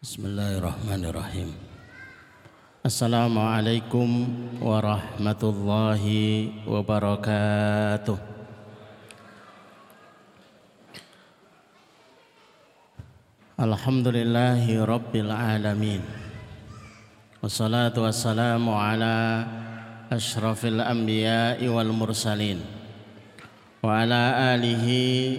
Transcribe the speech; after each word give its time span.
Bismillahirrahmanirrahim. 0.00 1.52
Assalamualaikum 2.80 4.08
warahmatullahi 4.56 6.64
wabarakatuh. 6.64 8.16
Alhamdulillahi 13.60 14.80
rabbil 14.80 15.28
alamin. 15.28 16.00
Wassalatu 17.44 18.08
wassalamu 18.08 18.72
ala 18.72 19.44
ashrafil 20.08 20.80
anbiya'i 20.80 21.68
wal 21.68 21.92
mursalin. 21.92 22.79
وعلى 23.80 24.22
آله 24.54 24.86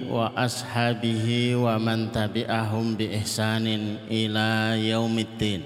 وأصحابه 0.09 1.27
ومن 1.55 2.11
تبعهم 2.11 2.85
بإحسان 2.97 3.67
إلى 4.09 4.49
يوم 4.89 5.15
الدين. 5.19 5.61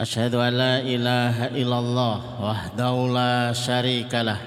أشهد 0.00 0.34
أن 0.34 0.52
لا 0.56 0.80
إله 0.80 1.60
إلا 1.60 1.78
الله 1.78 2.16
وحده 2.40 2.94
لا 3.12 3.52
شريك 3.52 4.08
له. 4.14 4.40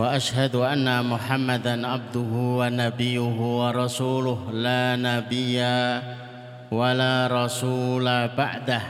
وأشهد 0.00 0.56
أن 0.56 0.88
محمدا 1.04 1.86
عبده 1.86 2.32
ونبيه 2.32 3.38
ورسوله. 3.60 4.38
لا 4.52 4.96
نبي 4.96 5.60
ولا 6.72 7.14
رسول 7.28 8.06
بعده. 8.32 8.82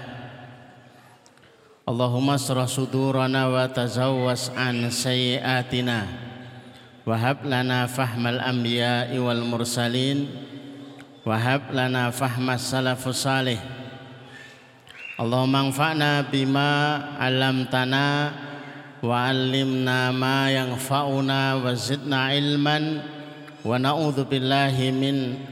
اللهم 1.89 2.31
اشرح 2.31 2.67
صدورنا 2.67 3.43
وتزوس 3.49 4.51
عن 4.55 4.91
سيئاتنا. 4.91 6.28
Wahab 7.09 7.49
lana 7.49 7.89
fahmal 7.89 8.37
anbiya 8.37 9.09
wal 9.17 9.41
mursalin. 9.41 10.29
Wahab 11.25 11.73
lana 11.73 12.13
fahmas 12.13 12.69
salafus 12.69 13.25
salih. 13.25 13.57
Allahumma 15.17 15.67
anfa'na 15.67 16.29
bima 16.29 17.17
alamtana 17.17 18.31
Wa 19.01 19.27
alimna 19.27 20.15
ma 20.15 20.47
yang 20.47 20.79
fa'una 20.79 21.59
Wa 21.59 21.75
ilman 22.37 23.03
Wa 23.67 23.81
na'udhu 23.83 24.29
billahi 24.29 24.95
min 24.95 25.43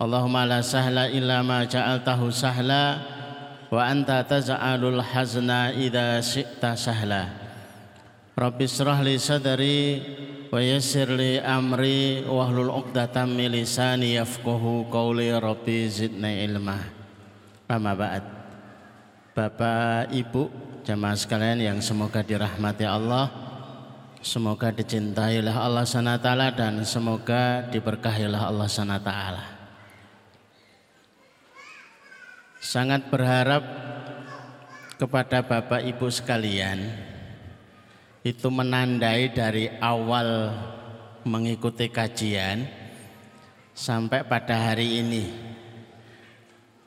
Allahumma 0.00 0.42
la 0.50 0.66
sahla 0.66 1.06
illa 1.12 1.46
ma 1.46 1.62
ja'altahu 1.62 2.32
Wa 3.70 3.92
hazna 5.14 5.70
Rabbi 8.34 8.66
syrah 8.66 8.98
li 8.98 9.14
sadari 9.14 10.02
wa 10.50 10.58
yassir 10.58 11.06
li 11.06 11.38
amri 11.38 12.26
wa 12.26 12.50
hlul 12.50 12.66
uqdatam 12.66 13.30
min 13.30 13.46
lisani 13.46 14.18
yafqahu 14.18 14.90
qawli 14.90 15.30
rabbi 15.38 15.86
zidna 15.86 16.34
ilma. 16.42 16.82
Amma 17.70 17.94
ba'd. 17.94 18.26
Bapak, 19.38 20.10
Ibu, 20.10 20.50
jamaah 20.82 21.14
sekalian 21.14 21.62
yang 21.62 21.78
semoga 21.78 22.26
dirahmati 22.26 22.82
Allah, 22.82 23.30
semoga 24.18 24.74
dicintai 24.74 25.38
oleh 25.38 25.54
Allah 25.54 25.86
SWT 25.86 26.26
dan 26.58 26.82
semoga 26.82 27.70
diberkahi 27.70 28.26
oleh 28.30 28.42
Allah 28.42 28.66
SWT. 28.66 29.10
Sangat 32.58 33.06
berharap 33.10 33.62
kepada 34.98 35.42
Bapak 35.46 35.86
Ibu 35.86 36.10
sekalian, 36.10 37.13
itu 38.24 38.48
menandai 38.48 39.36
dari 39.36 39.68
awal 39.68 40.48
mengikuti 41.28 41.92
kajian 41.92 42.64
sampai 43.76 44.24
pada 44.24 44.72
hari 44.72 45.04
ini. 45.04 45.24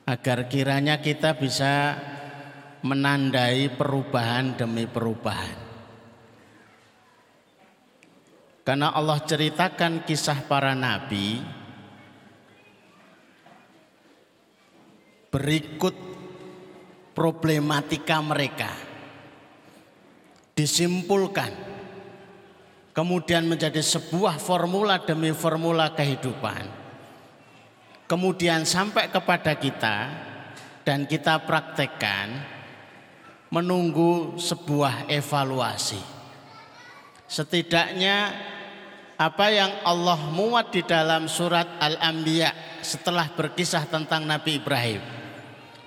Agar 0.02 0.50
kiranya 0.50 0.98
kita 0.98 1.38
bisa 1.38 1.94
menandai 2.82 3.70
perubahan 3.70 4.58
demi 4.58 4.90
perubahan. 4.90 5.70
Karena 8.66 8.90
Allah 8.90 9.22
ceritakan 9.22 10.02
kisah 10.04 10.42
para 10.44 10.74
nabi 10.74 11.40
berikut 15.30 15.94
problematika 17.14 18.18
mereka 18.20 18.87
disimpulkan 20.58 21.54
kemudian 22.90 23.46
menjadi 23.46 23.78
sebuah 23.78 24.42
formula 24.42 24.98
demi 24.98 25.30
formula 25.30 25.94
kehidupan. 25.94 26.66
Kemudian 28.10 28.66
sampai 28.66 29.06
kepada 29.06 29.54
kita 29.54 29.96
dan 30.82 31.06
kita 31.06 31.46
praktekkan 31.46 32.42
menunggu 33.54 34.34
sebuah 34.34 35.06
evaluasi. 35.06 36.00
Setidaknya 37.28 38.34
apa 39.14 39.46
yang 39.52 39.70
Allah 39.84 40.18
muat 40.32 40.72
di 40.74 40.82
dalam 40.82 41.30
surat 41.30 41.78
Al-Anbiya 41.78 42.80
setelah 42.82 43.30
berkisah 43.30 43.84
tentang 43.86 44.26
Nabi 44.26 44.58
Ibrahim 44.58 45.18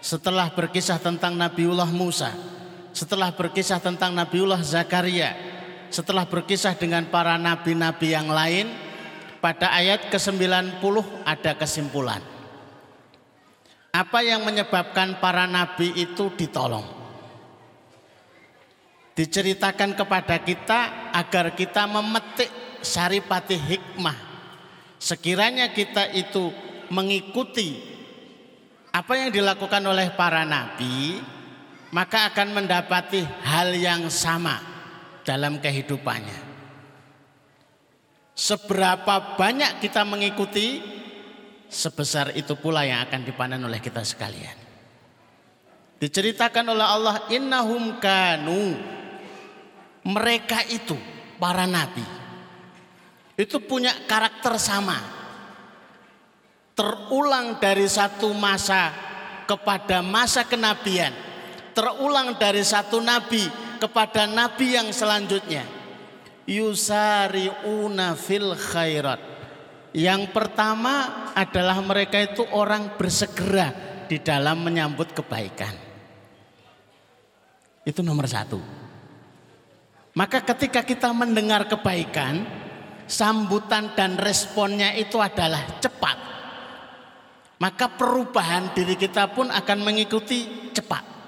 setelah 0.02 0.50
berkisah 0.50 0.98
tentang 0.98 1.38
Nabiullah 1.38 1.88
Musa 1.94 2.34
setelah 2.92 3.32
berkisah 3.32 3.80
tentang 3.80 4.12
Nabiullah 4.16 4.64
Zakaria, 4.64 5.36
setelah 5.92 6.24
berkisah 6.24 6.76
dengan 6.80 7.08
para 7.12 7.36
nabi-nabi 7.36 8.16
yang 8.16 8.32
lain, 8.32 8.72
pada 9.44 9.74
ayat 9.74 10.08
ke-90 10.14 10.84
ada 11.28 11.52
kesimpulan. 11.58 12.22
Apa 13.92 14.24
yang 14.24 14.48
menyebabkan 14.48 15.20
para 15.20 15.44
nabi 15.44 15.92
itu 16.00 16.32
ditolong? 16.40 16.88
Diceritakan 19.12 20.00
kepada 20.00 20.40
kita 20.40 21.12
agar 21.12 21.52
kita 21.52 21.84
memetik 21.92 22.48
saripati 22.80 23.60
hikmah. 23.60 24.16
Sekiranya 24.96 25.76
kita 25.76 26.08
itu 26.16 26.56
mengikuti 26.88 27.84
apa 28.96 29.20
yang 29.20 29.36
dilakukan 29.36 29.84
oleh 29.84 30.08
para 30.16 30.48
nabi, 30.48 31.20
maka 31.92 32.32
akan 32.32 32.56
mendapati 32.56 33.24
hal 33.44 33.76
yang 33.76 34.08
sama 34.08 34.60
dalam 35.28 35.60
kehidupannya. 35.60 36.52
Seberapa 38.32 39.38
banyak 39.38 39.84
kita 39.84 40.02
mengikuti, 40.08 40.82
sebesar 41.68 42.34
itu 42.34 42.58
pula 42.58 42.88
yang 42.88 43.06
akan 43.06 43.22
dipanen 43.28 43.62
oleh 43.62 43.78
kita 43.78 44.02
sekalian. 44.02 44.58
Diceritakan 46.02 46.66
oleh 46.74 46.88
Allah, 46.88 47.16
innahum 47.30 48.02
kanu 48.02 48.74
mereka 50.02 50.66
itu 50.66 50.98
para 51.38 51.70
nabi 51.70 52.02
itu 53.42 53.58
punya 53.58 53.94
karakter 54.06 54.54
sama. 54.62 54.98
Terulang 56.78 57.60
dari 57.60 57.86
satu 57.86 58.32
masa 58.38 58.94
kepada 59.46 60.00
masa 60.00 60.48
kenabian 60.48 61.12
terulang 61.72 62.38
dari 62.38 62.64
satu 62.64 63.00
nabi 63.04 63.44
kepada 63.82 64.30
nabi 64.30 64.78
yang 64.78 64.94
selanjutnya. 64.94 65.66
Yusari'una 66.46 68.14
fil 68.18 68.54
khairat. 68.54 69.22
Yang 69.92 70.32
pertama 70.32 71.28
adalah 71.36 71.80
mereka 71.84 72.22
itu 72.22 72.48
orang 72.56 72.96
bersegera 72.96 73.72
di 74.08 74.20
dalam 74.24 74.64
menyambut 74.64 75.12
kebaikan. 75.12 75.76
Itu 77.84 78.00
nomor 78.00 78.28
satu. 78.28 78.60
Maka 80.12 80.44
ketika 80.44 80.84
kita 80.84 81.12
mendengar 81.16 81.68
kebaikan, 81.72 82.44
sambutan 83.08 83.96
dan 83.96 84.20
responnya 84.20 84.96
itu 84.96 85.20
adalah 85.20 85.80
cepat. 85.80 86.18
Maka 87.62 87.86
perubahan 87.94 88.74
diri 88.74 88.98
kita 88.98 89.32
pun 89.32 89.52
akan 89.52 89.80
mengikuti 89.84 90.72
cepat. 90.74 91.21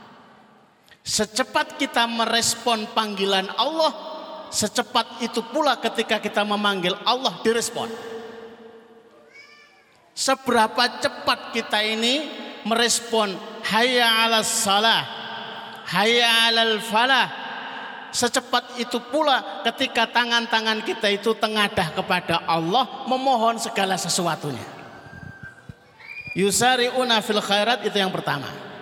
Secepat 1.03 1.75
kita 1.75 2.07
merespon 2.07 2.87
panggilan 2.95 3.51
Allah, 3.59 3.91
secepat 4.47 5.19
itu 5.19 5.43
pula 5.51 5.75
ketika 5.75 6.23
kita 6.23 6.47
memanggil 6.47 6.95
Allah 7.03 7.43
direspon. 7.43 7.91
Seberapa 10.15 11.03
cepat 11.03 11.51
kita 11.51 11.83
ini 11.83 12.23
merespon 12.63 13.35
hayya 13.67 14.23
'alas 14.23 14.47
salah, 14.47 15.03
hayya 15.91 16.47
'alal 16.47 16.79
falah. 16.79 17.27
Secepat 18.15 18.79
itu 18.79 19.03
pula 19.11 19.65
ketika 19.67 20.07
tangan-tangan 20.07 20.87
kita 20.87 21.11
itu 21.11 21.35
tengadah 21.35 21.91
kepada 21.91 22.47
Allah 22.47 23.03
memohon 23.11 23.59
segala 23.59 23.99
sesuatunya. 23.99 24.63
Yusari'una 26.37 27.19
fil 27.19 27.43
khairat 27.43 27.83
itu 27.83 27.97
yang 27.99 28.13
pertama 28.13 28.72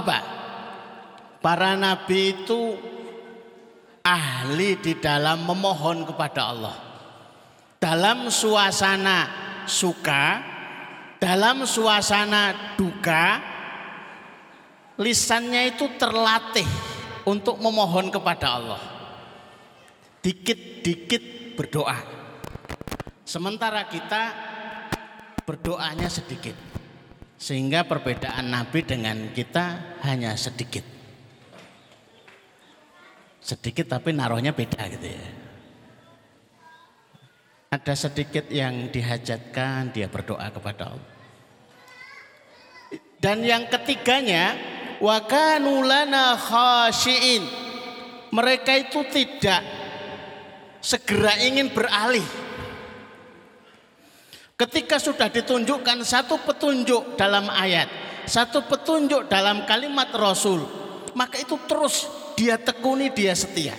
wa. 0.00 0.20
Para 1.44 1.76
nabi 1.76 2.32
itu 2.32 2.60
ahli 4.00 4.80
di 4.80 4.96
dalam 4.96 5.44
memohon 5.44 6.08
kepada 6.08 6.40
Allah. 6.50 6.76
Dalam 7.76 8.32
suasana 8.32 9.28
suka, 9.68 10.40
dalam 11.20 11.68
suasana 11.68 12.74
duka, 12.74 13.38
lisannya 14.96 15.76
itu 15.76 15.92
terlatih 16.00 16.66
untuk 17.28 17.60
memohon 17.60 18.08
kepada 18.08 18.46
Allah. 18.56 18.82
Dikit-dikit 20.24 21.54
berdoa. 21.54 21.98
Sementara 23.26 23.86
kita 23.86 24.55
berdoanya 25.46 26.10
sedikit. 26.10 26.58
Sehingga 27.38 27.86
perbedaan 27.86 28.50
Nabi 28.50 28.82
dengan 28.82 29.30
kita 29.30 29.96
hanya 30.02 30.34
sedikit. 30.34 30.82
Sedikit 33.38 33.86
tapi 33.86 34.10
naruhnya 34.10 34.50
beda 34.50 34.82
gitu 34.90 35.06
ya. 35.06 35.26
Ada 37.70 37.94
sedikit 37.94 38.50
yang 38.50 38.90
dihajatkan 38.90 39.94
dia 39.94 40.10
berdoa 40.10 40.50
kepada 40.50 40.96
Allah. 40.96 41.12
Dan 43.22 43.46
yang 43.46 43.70
ketiganya 43.70 44.58
wa 44.98 45.22
lana 45.84 46.34
khashiin. 46.34 47.44
Mereka 48.34 48.72
itu 48.90 49.06
tidak 49.12 49.62
segera 50.82 51.38
ingin 51.38 51.70
beralih 51.70 52.24
Ketika 54.56 54.96
sudah 54.96 55.28
ditunjukkan 55.28 56.00
satu 56.00 56.40
petunjuk 56.40 57.20
dalam 57.20 57.52
ayat, 57.52 57.92
satu 58.24 58.64
petunjuk 58.64 59.28
dalam 59.28 59.68
kalimat 59.68 60.08
Rasul, 60.16 60.64
maka 61.12 61.36
itu 61.36 61.60
terus 61.68 62.08
dia 62.40 62.56
tekuni, 62.56 63.12
dia 63.12 63.36
setia. 63.36 63.76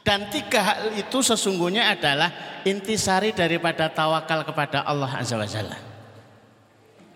Dan 0.00 0.32
tiga 0.32 0.64
hal 0.64 0.96
itu 0.96 1.20
sesungguhnya 1.20 1.92
adalah 1.92 2.32
intisari 2.64 3.36
daripada 3.36 3.92
tawakal 3.92 4.40
kepada 4.40 4.80
Allah 4.88 5.20
Azza 5.20 5.36
wa 5.36 5.44
Jalla. 5.44 5.76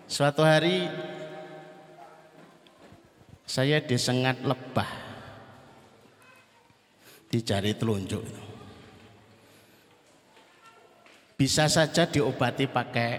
Suatu 0.05 0.45
hari 0.45 0.85
saya 3.49 3.81
disengat 3.81 4.45
lebah 4.45 4.85
di 7.33 7.41
jari 7.41 7.73
telunjuk. 7.73 8.52
Bisa 11.33 11.65
saja 11.65 12.05
diobati 12.05 12.69
pakai 12.69 13.11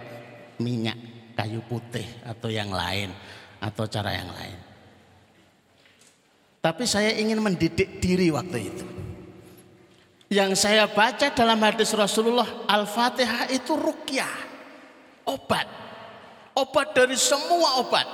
minyak 0.63 0.97
kayu 1.35 1.61
putih 1.67 2.07
atau 2.23 2.47
yang 2.47 2.71
lain 2.71 3.11
atau 3.59 3.85
cara 3.91 4.15
yang 4.15 4.31
lain. 4.31 4.59
Tapi 6.63 6.85
saya 6.89 7.13
ingin 7.19 7.43
mendidik 7.43 8.01
diri 8.01 8.33
waktu 8.33 8.59
itu. 8.73 8.87
Yang 10.33 10.65
saya 10.65 10.89
baca 10.89 11.29
dalam 11.37 11.61
hadis 11.61 11.93
Rasulullah 11.93 12.65
Al-Fatihah 12.65 13.53
itu 13.53 13.77
rukyah. 13.77 14.35
Obat. 15.29 15.69
Obat 16.57 16.97
dari 16.97 17.19
semua 17.19 17.85
obat. 17.85 18.09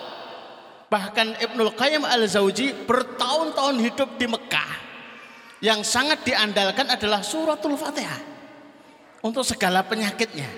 Bahkan 0.91 1.39
Ibnul 1.39 1.71
Qayyim 1.79 2.03
Al-Zawji 2.03 2.89
bertahun-tahun 2.89 3.77
hidup 3.79 4.19
di 4.19 4.27
Mekah. 4.27 4.73
Yang 5.63 5.87
sangat 5.87 6.27
diandalkan 6.27 6.91
adalah 6.91 7.23
suratul 7.23 7.79
Fatihah 7.79 8.40
untuk 9.21 9.45
segala 9.45 9.85
penyakitnya. 9.85 10.49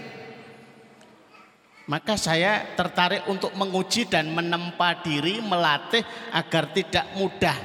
Maka 1.90 2.14
saya 2.14 2.72
tertarik 2.78 3.26
untuk 3.26 3.50
menguji 3.58 4.06
dan 4.06 4.30
menempa 4.30 5.02
diri, 5.02 5.42
melatih 5.42 6.02
agar 6.30 6.70
tidak 6.70 7.10
mudah 7.18 7.58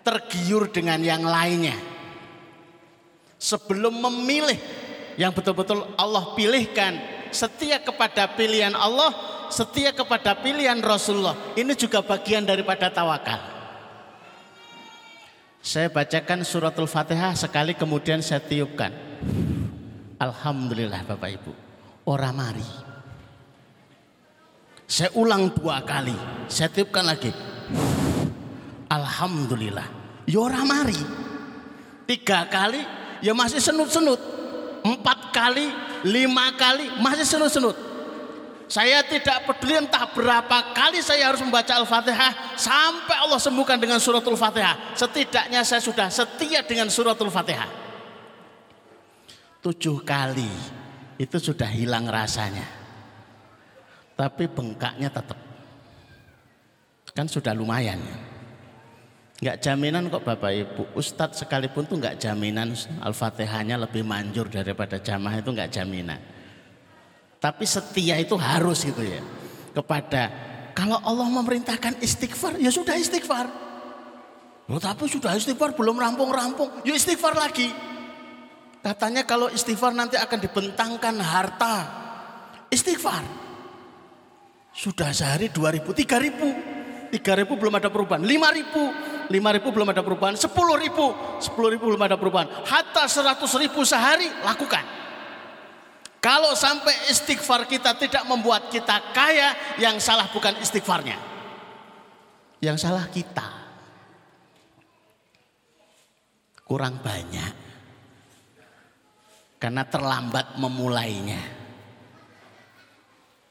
tergiur 0.00 0.72
dengan 0.72 0.96
yang 1.04 1.20
lainnya. 1.20 1.76
Sebelum 3.36 3.92
memilih 3.92 4.56
yang 5.20 5.30
betul-betul 5.36 5.84
Allah 6.00 6.32
pilihkan, 6.32 6.96
setia 7.28 7.76
kepada 7.78 8.32
pilihan 8.32 8.72
Allah, 8.72 9.12
setia 9.52 9.92
kepada 9.92 10.32
pilihan 10.40 10.80
Rasulullah. 10.80 11.36
Ini 11.52 11.76
juga 11.76 12.00
bagian 12.00 12.48
daripada 12.48 12.88
tawakal. 12.88 13.38
Saya 15.60 15.92
bacakan 15.92 16.48
suratul 16.48 16.88
Fatihah 16.88 17.36
sekali 17.36 17.76
kemudian 17.76 18.24
saya 18.24 18.40
tiupkan. 18.40 18.88
Alhamdulillah 20.18 21.06
Bapak 21.06 21.30
Ibu. 21.30 21.52
Orang 22.10 22.34
mari. 22.34 22.66
Saya 24.88 25.14
ulang 25.14 25.54
dua 25.54 25.78
kali. 25.86 26.14
Saya 26.50 26.66
tiupkan 26.74 27.06
lagi. 27.06 27.30
Alhamdulillah. 28.90 29.86
Ya 30.26 30.38
orang 30.42 30.66
mari. 30.66 30.98
Tiga 32.10 32.50
kali 32.50 32.82
ya 33.22 33.30
masih 33.30 33.62
senut-senut. 33.62 34.18
Empat 34.82 35.30
kali, 35.30 35.70
lima 36.02 36.50
kali 36.58 36.98
masih 36.98 37.22
senut-senut. 37.22 37.76
Saya 38.68 39.00
tidak 39.06 39.48
peduli 39.48 39.80
entah 39.80 40.04
berapa 40.12 40.76
kali 40.76 41.00
saya 41.00 41.32
harus 41.32 41.40
membaca 41.40 41.72
Al-Fatihah 41.72 42.58
sampai 42.58 43.16
Allah 43.16 43.40
sembuhkan 43.40 43.80
dengan 43.80 43.96
suratul 43.96 44.36
Fatihah. 44.36 44.92
Setidaknya 44.92 45.64
saya 45.64 45.80
sudah 45.80 46.12
setia 46.12 46.60
dengan 46.66 46.92
suratul 46.92 47.32
Fatihah 47.32 47.87
tujuh 49.62 50.02
kali 50.06 50.50
itu 51.18 51.36
sudah 51.38 51.66
hilang 51.66 52.06
rasanya. 52.06 52.66
Tapi 54.18 54.50
bengkaknya 54.50 55.10
tetap. 55.10 55.38
Kan 57.14 57.26
sudah 57.26 57.54
lumayan. 57.54 57.98
Enggak 59.38 59.62
jaminan 59.62 60.10
kok 60.10 60.26
Bapak 60.26 60.50
Ibu. 60.50 60.82
Ustadz 60.98 61.46
sekalipun 61.46 61.86
tuh 61.86 62.02
enggak 62.02 62.18
jaminan 62.18 62.74
Al-Fatihahnya 63.02 63.78
lebih 63.78 64.02
manjur 64.02 64.50
daripada 64.50 64.98
jamaah 64.98 65.38
itu 65.38 65.50
enggak 65.54 65.70
jaminan. 65.70 66.18
Tapi 67.38 67.62
setia 67.62 68.18
itu 68.18 68.34
harus 68.34 68.82
gitu 68.82 68.98
ya. 68.98 69.22
Kepada 69.70 70.26
kalau 70.74 70.98
Allah 71.02 71.30
memerintahkan 71.30 72.02
istighfar, 72.02 72.58
ya 72.58 72.70
sudah 72.70 72.98
istighfar. 72.98 73.46
Oh, 74.66 74.82
tapi 74.82 75.06
sudah 75.06 75.38
istighfar 75.38 75.74
belum 75.78 75.98
rampung-rampung, 76.02 76.82
ya 76.82 76.98
istighfar 76.98 77.38
lagi. 77.38 77.70
Katanya 78.88 79.20
kalau 79.28 79.52
istighfar 79.52 79.92
nanti 79.92 80.16
akan 80.16 80.38
dibentangkan 80.40 81.20
harta. 81.20 81.76
Istighfar. 82.72 83.20
Sudah 84.72 85.12
sehari 85.12 85.52
2000, 85.52 85.92
3000. 85.92 87.12
3000 87.12 87.60
belum 87.60 87.74
ada 87.76 87.92
perubahan. 87.92 88.24
5000, 88.24 89.28
5000 89.28 89.76
belum 89.76 89.88
ada 89.92 90.00
perubahan. 90.00 90.40
10000, 90.40 90.48
10000 91.36 91.84
belum 91.84 92.00
ada 92.00 92.16
perubahan. 92.16 92.48
Hatta 92.64 93.04
100.000 93.04 93.76
sehari 93.84 94.24
lakukan. 94.40 94.84
Kalau 96.24 96.56
sampai 96.56 97.12
istighfar 97.12 97.68
kita 97.68 97.92
tidak 97.92 98.24
membuat 98.24 98.72
kita 98.72 99.12
kaya, 99.12 99.52
yang 99.76 100.00
salah 100.00 100.32
bukan 100.32 100.56
istighfarnya. 100.64 101.20
Yang 102.64 102.88
salah 102.88 103.04
kita. 103.12 103.44
Kurang 106.64 107.04
banyak 107.04 107.67
karena 109.58 109.82
terlambat 109.84 110.56
memulainya. 110.56 111.58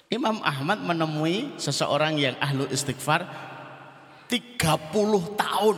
Imam 0.08 0.40
Ahmad 0.40 0.80
menemui 0.80 1.60
seseorang 1.60 2.16
yang 2.16 2.40
ahlu 2.40 2.64
istighfar 2.72 3.28
30 4.32 4.56
tahun 5.36 5.78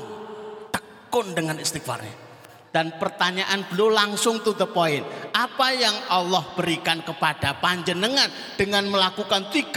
tekun 0.69 1.27
dengan 1.33 1.57
istighfarnya. 1.57 2.29
Dan 2.69 3.01
pertanyaan 3.01 3.65
beliau 3.65 3.89
langsung 3.89 4.45
to 4.45 4.53
the 4.53 4.69
point. 4.69 5.01
Apa 5.33 5.73
yang 5.73 5.97
Allah 6.05 6.45
berikan 6.53 7.01
kepada 7.01 7.57
panjenengan 7.57 8.29
dengan 8.53 8.85
melakukan 8.85 9.49
30 9.49 9.73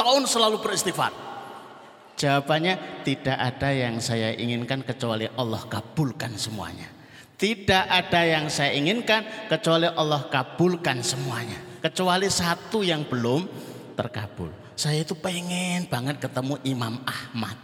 tahun 0.00 0.22
selalu 0.24 0.64
beristighfar? 0.64 1.12
Jawabannya 2.16 3.04
tidak 3.04 3.36
ada 3.36 3.68
yang 3.72 4.00
saya 4.00 4.32
inginkan 4.32 4.80
kecuali 4.80 5.28
Allah 5.36 5.60
kabulkan 5.68 6.32
semuanya. 6.40 6.99
Tidak 7.40 7.84
ada 7.88 8.20
yang 8.20 8.52
saya 8.52 8.76
inginkan 8.76 9.48
kecuali 9.48 9.88
Allah 9.88 10.28
kabulkan 10.28 11.00
semuanya. 11.00 11.56
Kecuali 11.80 12.28
satu 12.28 12.84
yang 12.84 13.08
belum 13.08 13.48
terkabul. 13.96 14.52
Saya 14.76 15.00
itu 15.00 15.16
pengen 15.16 15.88
banget 15.88 16.20
ketemu 16.20 16.60
Imam 16.68 17.00
Ahmad. 17.08 17.56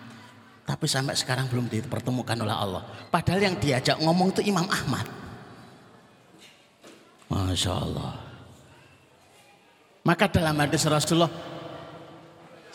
Tapi 0.64 0.88
sampai 0.88 1.12
sekarang 1.12 1.52
belum 1.52 1.68
dipertemukan 1.68 2.40
oleh 2.40 2.56
Allah. 2.56 2.88
Padahal 3.12 3.52
yang 3.52 3.60
diajak 3.60 4.00
ngomong 4.00 4.32
itu 4.32 4.48
Imam 4.48 4.64
Ahmad. 4.64 5.04
Masya 7.28 7.72
Allah. 7.76 8.16
Maka 10.08 10.24
dalam 10.32 10.56
hadis 10.56 10.88
Rasulullah 10.88 11.28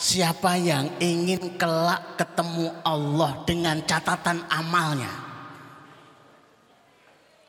Siapa 0.01 0.57
yang 0.57 0.97
ingin 0.97 1.61
kelak 1.61 2.17
ketemu 2.17 2.73
Allah 2.81 3.45
dengan 3.45 3.77
catatan 3.85 4.41
amalnya 4.49 5.30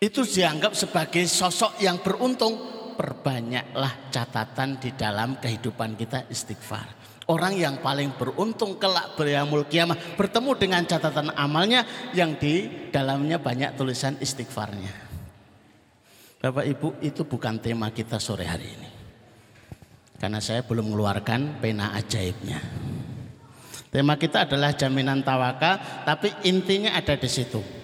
itu 0.03 0.27
dianggap 0.27 0.75
sebagai 0.75 1.23
sosok 1.31 1.79
yang 1.79 2.03
beruntung. 2.03 2.75
Perbanyaklah 2.93 4.13
catatan 4.13 4.77
di 4.77 4.93
dalam 4.99 5.39
kehidupan 5.39 5.97
kita 5.97 6.29
istighfar. 6.29 7.01
Orang 7.31 7.57
yang 7.57 7.79
paling 7.81 8.19
beruntung 8.19 8.77
kelak 8.77 9.15
beryamul 9.15 9.65
kiamah 9.65 9.97
bertemu 10.19 10.53
dengan 10.59 10.83
catatan 10.85 11.31
amalnya 11.33 11.87
yang 12.13 12.37
di 12.37 12.69
dalamnya 12.93 13.39
banyak 13.39 13.79
tulisan 13.79 14.19
istighfarnya. 14.21 14.93
Bapak 16.43 16.67
Ibu 16.67 16.89
itu 17.01 17.23
bukan 17.23 17.63
tema 17.63 17.95
kita 17.95 18.19
sore 18.19 18.45
hari 18.45 18.67
ini. 18.67 18.91
Karena 20.19 20.43
saya 20.43 20.67
belum 20.67 20.93
mengeluarkan 20.93 21.63
pena 21.63 21.95
ajaibnya. 21.97 22.61
Tema 23.89 24.19
kita 24.19 24.51
adalah 24.51 24.75
jaminan 24.75 25.23
tawakal, 25.23 26.05
tapi 26.05 26.29
intinya 26.45 26.93
ada 26.93 27.15
di 27.17 27.31
situ. 27.31 27.82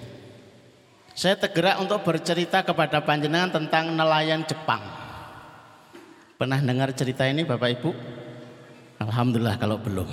Saya 1.19 1.35
tergerak 1.35 1.83
untuk 1.83 2.07
bercerita 2.07 2.63
kepada 2.63 3.03
panjenengan 3.03 3.51
tentang 3.51 3.91
nelayan 3.91 4.47
Jepang. 4.47 4.79
Pernah 6.39 6.63
dengar 6.63 6.95
cerita 6.95 7.27
ini 7.27 7.43
Bapak 7.43 7.75
Ibu? 7.75 7.91
Alhamdulillah 9.03 9.59
kalau 9.59 9.83
belum. 9.83 10.07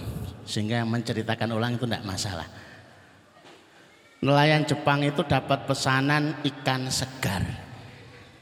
Sehingga 0.50 0.82
menceritakan 0.82 1.54
ulang 1.54 1.78
itu 1.78 1.86
tidak 1.86 2.10
masalah. 2.10 2.50
Nelayan 4.26 4.66
Jepang 4.66 5.06
itu 5.06 5.22
dapat 5.22 5.70
pesanan 5.70 6.42
ikan 6.42 6.90
segar. 6.90 7.46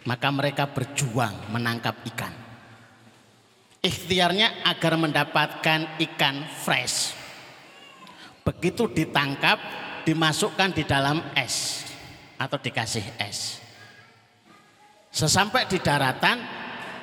Maka 0.08 0.32
mereka 0.32 0.64
berjuang 0.72 1.52
menangkap 1.52 2.00
ikan. 2.16 2.32
Ikhtiarnya 3.84 4.64
agar 4.64 4.96
mendapatkan 4.96 6.00
ikan 6.00 6.48
fresh. 6.64 7.12
Begitu 8.48 8.88
ditangkap, 8.88 9.60
dimasukkan 10.08 10.72
di 10.72 10.88
dalam 10.88 11.20
es 11.36 11.92
atau 12.44 12.60
dikasih 12.60 13.06
es. 13.24 13.64
Sesampai 15.14 15.70
di 15.70 15.80
daratan, 15.80 16.42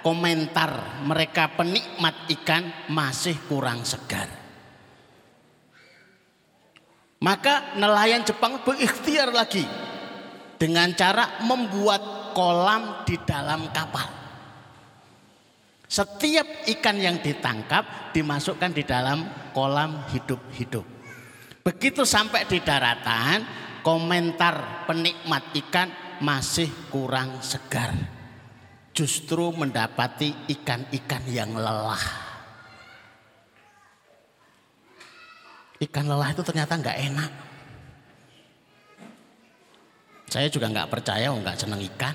komentar 0.04 1.02
mereka 1.06 1.52
penikmat 1.54 2.26
ikan 2.40 2.90
masih 2.90 3.38
kurang 3.46 3.86
segar. 3.86 4.26
Maka 7.20 7.76
nelayan 7.76 8.24
Jepang 8.24 8.64
berikhtiar 8.64 9.28
lagi 9.28 9.62
dengan 10.56 10.92
cara 10.96 11.44
membuat 11.44 12.32
kolam 12.32 13.04
di 13.04 13.20
dalam 13.28 13.68
kapal. 13.72 14.08
Setiap 15.90 16.70
ikan 16.70 16.96
yang 16.96 17.18
ditangkap 17.20 18.14
dimasukkan 18.14 18.70
di 18.72 18.86
dalam 18.86 19.26
kolam 19.50 20.06
hidup-hidup. 20.14 20.86
Begitu 21.60 22.08
sampai 22.08 22.46
di 22.48 22.62
daratan, 22.62 23.42
komentar 23.80 24.86
penikmat 24.88 25.52
ikan 25.66 25.88
masih 26.20 26.68
kurang 26.92 27.40
segar 27.40 28.20
justru 28.92 29.48
mendapati 29.54 30.34
ikan-ikan 30.60 31.24
yang 31.30 31.56
lelah. 31.56 32.04
Ikan 35.80 36.04
lelah 36.04 36.28
itu 36.36 36.44
ternyata 36.44 36.76
nggak 36.76 36.98
enak. 37.08 37.32
Saya 40.30 40.46
juga 40.52 40.68
nggak 40.70 40.90
percaya, 40.92 41.32
nggak 41.32 41.58
seneng 41.58 41.80
ikan. 41.94 42.14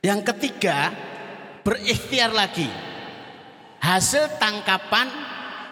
Yang 0.00 0.20
ketiga, 0.32 0.94
berikhtiar 1.66 2.30
lagi. 2.30 2.70
Hasil 3.82 4.38
tangkapan 4.38 5.10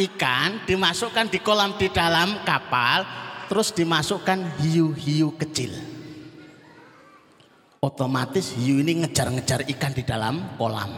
ikan 0.03 0.67
dimasukkan 0.67 1.31
di 1.31 1.39
kolam 1.39 1.79
di 1.79 1.87
dalam 1.89 2.43
kapal, 2.43 3.07
terus 3.47 3.73
dimasukkan 3.73 4.63
hiu-hiu 4.63 5.35
kecil 5.37 5.95
otomatis 7.85 8.57
hiu 8.57 8.81
ini 8.81 9.05
ngejar-ngejar 9.05 9.69
ikan 9.77 9.93
di 9.93 10.03
dalam 10.09 10.57
kolam. 10.57 10.89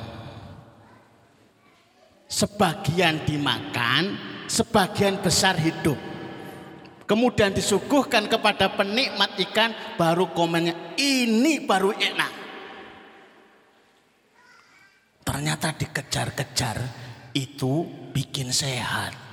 Sebagian 2.31 3.26
dimakan, 3.26 4.15
sebagian 4.47 5.19
besar 5.19 5.59
hidup. 5.59 5.99
Kemudian 7.07 7.55
disuguhkan 7.55 8.26
kepada 8.26 8.75
penikmat 8.75 9.38
ikan, 9.50 9.71
baru 9.95 10.31
komennya 10.35 10.99
ini 10.99 11.62
baru 11.62 11.95
enak. 11.95 12.33
Ternyata 15.26 15.75
dikejar-kejar 15.75 16.76
itu 17.35 17.87
bikin 18.11 18.50
sehat. 18.50 19.25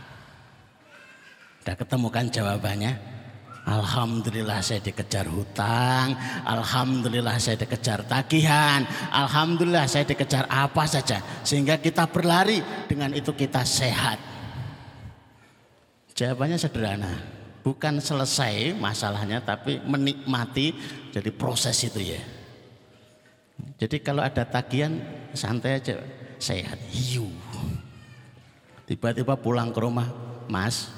Udah 1.63 1.79
ketemu 1.79 2.07
kan 2.11 2.27
jawabannya? 2.27 2.91
Alhamdulillah 3.63 4.59
saya 4.59 4.83
dikejar 4.83 5.23
hutang, 5.31 6.11
alhamdulillah 6.43 7.39
saya 7.39 7.55
dikejar 7.55 8.03
tagihan, 8.03 8.83
alhamdulillah 9.07 9.87
saya 9.87 10.03
dikejar 10.03 10.43
apa 10.51 10.83
saja 10.83 11.23
sehingga 11.47 11.79
kita 11.79 12.03
berlari 12.11 12.59
dengan 12.91 13.15
itu 13.15 13.31
kita 13.31 13.63
sehat. 13.63 14.19
Jawabannya 16.11 16.59
sederhana, 16.59 17.15
bukan 17.63 18.03
selesai 18.03 18.75
masalahnya 18.75 19.39
tapi 19.39 19.79
menikmati 19.87 20.75
jadi 21.15 21.31
proses 21.31 21.79
itu 21.87 22.03
ya. 22.03 22.19
Jadi 23.79 24.03
kalau 24.03 24.19
ada 24.19 24.43
tagihan 24.43 24.99
santai 25.31 25.79
aja 25.79 26.03
sehat, 26.35 26.75
hiu. 26.91 27.31
Tiba-tiba 28.83 29.39
pulang 29.39 29.71
ke 29.71 29.79
rumah, 29.79 30.11
Mas, 30.51 30.91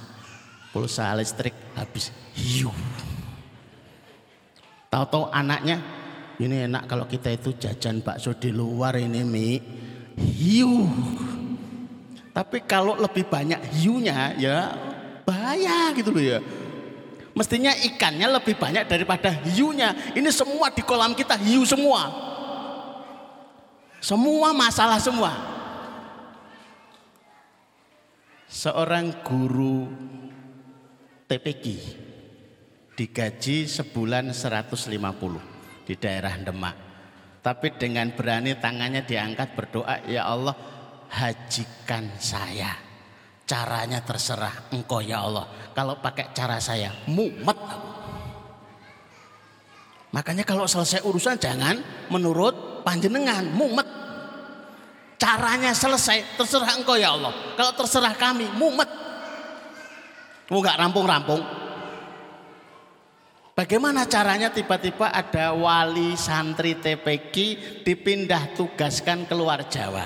pulsa 0.75 1.15
listrik 1.15 1.55
habis 1.71 2.11
hiu. 2.35 2.67
Tahu-tahu 4.91 5.31
anaknya, 5.31 5.79
ini 6.35 6.67
enak 6.67 6.83
kalau 6.91 7.07
kita 7.07 7.31
itu 7.31 7.55
jajan 7.55 8.03
bakso 8.03 8.35
di 8.35 8.51
luar 8.51 8.99
ini 8.99 9.23
mi 9.23 9.55
hiu. 10.19 10.83
Tapi 12.35 12.67
kalau 12.67 12.99
lebih 12.99 13.23
banyak 13.23 13.79
hiunya 13.79 14.35
ya 14.35 14.75
bahaya 15.23 15.95
gitu 15.95 16.11
loh 16.11 16.19
ya. 16.19 16.39
Mestinya 17.31 17.71
ikannya 17.71 18.27
lebih 18.35 18.59
banyak 18.59 18.83
daripada 18.83 19.31
hiunya. 19.31 19.95
Ini 20.11 20.27
semua 20.27 20.67
di 20.75 20.83
kolam 20.83 21.15
kita 21.15 21.39
hiu 21.39 21.63
semua. 21.63 22.11
Semua 24.03 24.51
masalah 24.51 24.99
semua. 24.99 25.31
Seorang 28.51 29.11
guru 29.23 30.14
TPG 31.25 31.65
digaji 32.95 33.65
sebulan 33.65 34.31
150 34.31 34.87
di 35.85 35.93
daerah 35.97 36.35
Demak. 36.39 36.75
Tapi 37.41 37.77
dengan 37.77 38.09
berani 38.13 38.57
tangannya 38.57 39.05
diangkat 39.05 39.53
berdoa, 39.53 40.01
ya 40.09 40.25
Allah 40.25 40.55
hajikan 41.13 42.09
saya. 42.17 42.73
Caranya 43.45 44.01
terserah 44.01 44.73
engkau 44.73 45.05
ya 45.05 45.21
Allah. 45.21 45.45
Kalau 45.77 46.01
pakai 46.01 46.33
cara 46.33 46.57
saya 46.57 46.89
mumet 47.05 47.85
Makanya 50.15 50.47
kalau 50.47 50.63
selesai 50.63 51.03
urusan 51.03 51.35
jangan 51.35 51.75
menurut 52.07 52.87
panjenengan 52.87 53.43
mumet. 53.51 53.83
Caranya 55.19 55.75
selesai 55.75 56.39
terserah 56.39 56.71
engkau 56.79 56.95
ya 56.95 57.19
Allah. 57.19 57.35
Kalau 57.59 57.75
terserah 57.75 58.15
kami 58.15 58.47
mumet. 58.55 58.87
Kamu 60.45 60.57
nggak 60.61 60.79
rampung-rampung. 60.79 61.41
Bagaimana 63.55 64.03
caranya 64.03 64.51
tiba-tiba 64.51 65.09
ada 65.15 65.55
wali 65.55 66.19
santri 66.19 66.75
TPQ 66.75 67.35
dipindah 67.87 68.51
tugaskan 68.51 69.23
keluar 69.23 69.63
Jawa. 69.71 70.03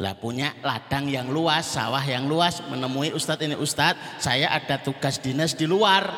Lah 0.00 0.16
punya 0.16 0.56
ladang 0.64 1.12
yang 1.12 1.28
luas, 1.28 1.76
sawah 1.76 2.00
yang 2.00 2.24
luas, 2.24 2.64
menemui 2.72 3.12
ustadz 3.12 3.44
ini 3.44 3.56
ustadz, 3.56 4.20
saya 4.20 4.48
ada 4.48 4.80
tugas 4.80 5.20
dinas 5.20 5.52
di 5.52 5.68
luar. 5.68 6.08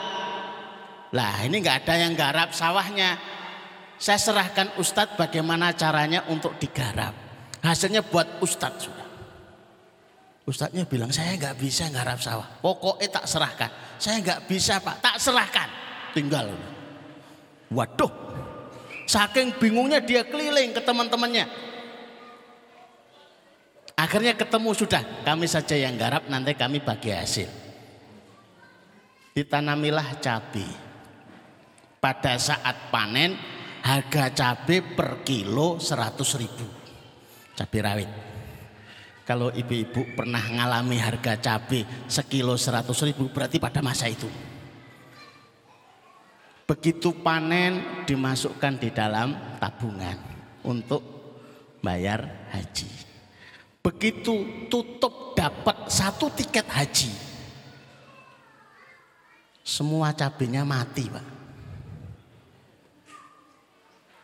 Lah 1.11 1.35
ini 1.43 1.59
nggak 1.59 1.87
ada 1.87 1.95
yang 1.99 2.15
garap 2.15 2.55
sawahnya. 2.55 3.19
Saya 3.99 4.23
serahkan 4.23 4.79
ustadz 4.79 5.19
bagaimana 5.19 5.75
caranya 5.75 6.23
untuk 6.31 6.55
digarap. 6.63 7.11
Hasilnya 7.59 8.07
buat 8.07 8.39
ustadz 8.39 8.87
sudah. 8.87 9.08
Ustadznya 10.49 10.89
bilang 10.89 11.13
saya 11.13 11.37
nggak 11.37 11.61
bisa 11.61 11.93
garap 11.93 12.25
sawah. 12.25 12.49
Pokoknya 12.65 13.21
tak 13.21 13.29
serahkan. 13.29 13.69
Saya 14.01 14.17
nggak 14.25 14.49
bisa 14.49 14.81
pak, 14.81 14.97
tak 15.05 15.21
serahkan. 15.21 15.69
Tinggal. 16.17 16.57
Waduh, 17.69 18.09
saking 19.05 19.61
bingungnya 19.61 20.01
dia 20.01 20.25
keliling 20.25 20.73
ke 20.73 20.81
teman-temannya. 20.81 21.45
Akhirnya 23.93 24.33
ketemu 24.33 24.73
sudah, 24.73 25.05
kami 25.21 25.45
saja 25.45 25.77
yang 25.77 26.01
garap, 26.01 26.25
nanti 26.33 26.57
kami 26.57 26.81
bagi 26.81 27.13
hasil. 27.13 27.51
Ditanamilah 29.37 30.17
cabai. 30.17 30.71
Pada 31.99 32.41
saat 32.41 32.89
panen, 32.89 33.37
harga 33.85 34.33
cabai 34.33 34.81
per 34.97 35.27
kilo 35.27 35.77
100 35.77 36.41
ribu. 36.41 36.67
Cabai 37.53 37.81
rawit. 37.85 38.28
Kalau 39.29 39.53
ibu-ibu 39.53 40.17
pernah 40.17 40.41
ngalami 40.41 40.97
harga 40.97 41.37
cabai 41.37 41.85
sekilo 42.09 42.57
100 42.57 42.89
ribu 43.13 43.29
berarti 43.29 43.61
pada 43.61 43.85
masa 43.85 44.09
itu. 44.09 44.25
Begitu 46.65 47.13
panen 47.21 48.05
dimasukkan 48.09 48.81
di 48.81 48.89
dalam 48.89 49.37
tabungan 49.61 50.17
untuk 50.65 51.05
bayar 51.85 52.49
haji. 52.57 53.09
begitu 53.89 54.69
tutup 54.69 55.33
dapat 55.33 55.89
satu 55.89 56.29
tiket 56.29 56.69
haji 56.69 57.09
semua 59.65 60.13
cabenya 60.13 60.67
mati 60.67 61.09
pak 61.09 61.27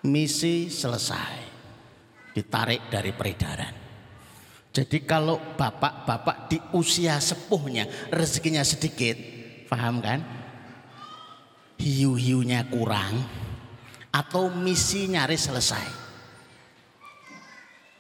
misi 0.05 0.69
selesai 0.69 1.41
ditarik 2.37 2.93
dari 2.93 3.17
peredaran 3.17 3.84
jadi 4.75 4.99
kalau 5.07 5.39
bapak-bapak 5.55 6.51
di 6.51 6.59
usia 6.75 7.23
sepuhnya 7.23 7.87
rezekinya 8.11 8.67
sedikit 8.67 9.15
paham 9.71 10.03
kan 10.03 10.19
hiu-hiunya 11.79 12.67
kurang 12.67 13.23
atau 14.11 14.51
misi 14.51 15.07
nyaris 15.07 15.47
selesai 15.47 16.05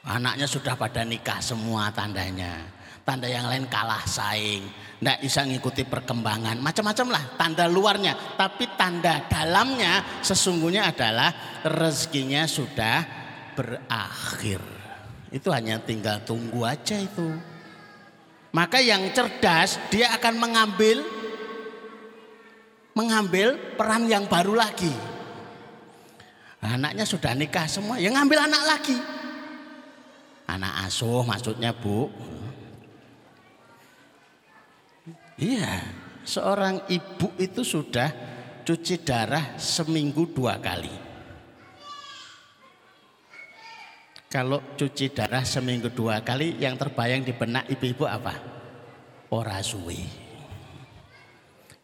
Anaknya 0.05 0.45
sudah 0.45 0.77
pada 0.77 1.01
nikah 1.01 1.41
semua 1.41 1.89
tandanya. 1.89 2.61
Tanda 3.09 3.25
yang 3.25 3.49
lain 3.49 3.65
kalah 3.73 4.05
saing. 4.05 4.69
Tidak 5.01 5.19
bisa 5.25 5.49
ngikuti 5.49 5.89
perkembangan. 5.89 6.61
Macam-macam 6.61 7.07
lah 7.09 7.25
tanda 7.41 7.65
luarnya. 7.65 8.13
Tapi 8.37 8.69
tanda 8.77 9.25
dalamnya 9.33 10.21
sesungguhnya 10.21 10.93
adalah 10.93 11.33
rezekinya 11.65 12.45
sudah 12.45 13.01
berakhir. 13.57 14.74
Itu 15.35 15.51
hanya 15.51 15.83
tinggal 15.83 16.23
tunggu 16.23 16.63
aja 16.63 16.95
itu. 16.95 17.35
Maka 18.55 18.79
yang 18.79 19.11
cerdas 19.11 19.83
dia 19.91 20.15
akan 20.15 20.39
mengambil 20.39 21.03
mengambil 22.95 23.59
peran 23.75 24.07
yang 24.07 24.31
baru 24.31 24.55
lagi. 24.55 24.95
Anaknya 26.63 27.03
sudah 27.03 27.35
nikah 27.35 27.67
semua, 27.67 27.99
ya 27.99 28.15
ngambil 28.15 28.47
anak 28.47 28.63
lagi 28.63 28.97
anak 30.49 30.89
asuh 30.89 31.25
maksudnya 31.25 31.73
bu 31.73 32.13
iya 35.41 35.81
seorang 36.25 36.85
ibu 36.89 37.33
itu 37.41 37.65
sudah 37.65 38.13
cuci 38.65 39.05
darah 39.05 39.57
seminggu 39.57 40.29
dua 40.33 40.61
kali 40.61 41.04
kalau 44.35 44.75
cuci 44.75 45.15
darah 45.15 45.47
seminggu 45.47 45.95
dua 45.95 46.27
kali 46.27 46.59
yang 46.59 46.75
terbayang 46.75 47.23
di 47.23 47.31
benak 47.31 47.71
ibu-ibu 47.71 48.03
apa 48.03 48.35
ora 49.31 49.63
suwe 49.63 50.03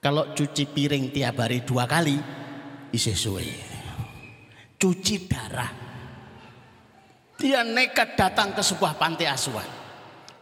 kalau 0.03 0.35
cuci 0.35 0.67
piring 0.67 1.15
tiap 1.15 1.39
hari 1.39 1.63
dua 1.63 1.87
kali 1.87 2.19
isih 2.91 3.15
suwe 3.15 3.47
cuci 4.75 5.31
darah 5.31 5.91
dia 7.41 7.65
nekat 7.65 8.21
datang 8.21 8.53
ke 8.53 8.61
sebuah 8.61 9.01
panti 9.01 9.25
asuhan. 9.25 9.65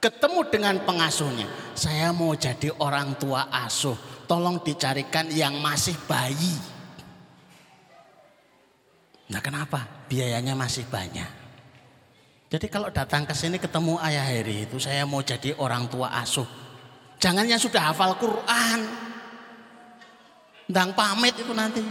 Ketemu 0.03 0.51
dengan 0.51 0.75
pengasuhnya. 0.83 1.47
Saya 1.79 2.11
mau 2.11 2.35
jadi 2.35 2.75
orang 2.83 3.15
tua 3.23 3.47
asuh. 3.55 3.95
Tolong 4.27 4.59
dicarikan 4.67 5.31
yang 5.31 5.63
masih 5.63 5.95
bayi. 6.11 6.59
Nah 9.31 9.39
kenapa? 9.39 10.11
Biayanya 10.11 10.59
masih 10.59 10.91
banyak. 10.91 11.38
Jadi 12.49 12.67
kalau 12.73 12.89
datang 12.89 13.29
ke 13.29 13.37
sini 13.37 13.61
ketemu 13.61 14.01
ayah 14.01 14.25
Heri 14.25 14.65
itu 14.65 14.81
saya 14.81 15.05
mau 15.05 15.21
jadi 15.21 15.53
orang 15.61 15.85
tua 15.93 16.09
asuh. 16.17 16.49
Jangan 17.21 17.45
yang 17.45 17.61
sudah 17.61 17.93
hafal 17.93 18.17
Quran. 18.17 18.89
Ndang 20.73 20.97
pamit 20.97 21.37
itu 21.37 21.53
nanti. 21.53 21.85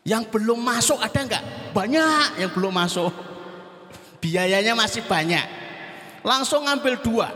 Yang 0.00 0.32
belum 0.32 0.64
masuk 0.64 0.96
ada 0.96 1.20
enggak? 1.20 1.44
Banyak 1.76 2.40
yang 2.40 2.50
belum 2.56 2.72
masuk. 2.72 3.12
Biayanya 4.24 4.72
masih 4.72 5.04
banyak. 5.04 5.44
Langsung 6.24 6.64
ngambil 6.64 7.04
dua. 7.04 7.28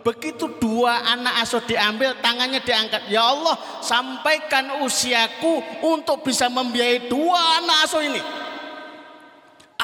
Begitu 0.00 0.48
dua 0.56 1.02
anak 1.12 1.44
asuh 1.44 1.60
diambil, 1.66 2.16
tangannya 2.24 2.62
diangkat. 2.64 3.12
Ya 3.12 3.26
Allah, 3.26 3.58
sampaikan 3.84 4.80
usiaku 4.80 5.60
untuk 5.82 6.24
bisa 6.24 6.48
membiayai 6.48 7.10
dua 7.10 7.60
anak 7.60 7.84
asuh 7.84 8.00
ini. 8.00 8.45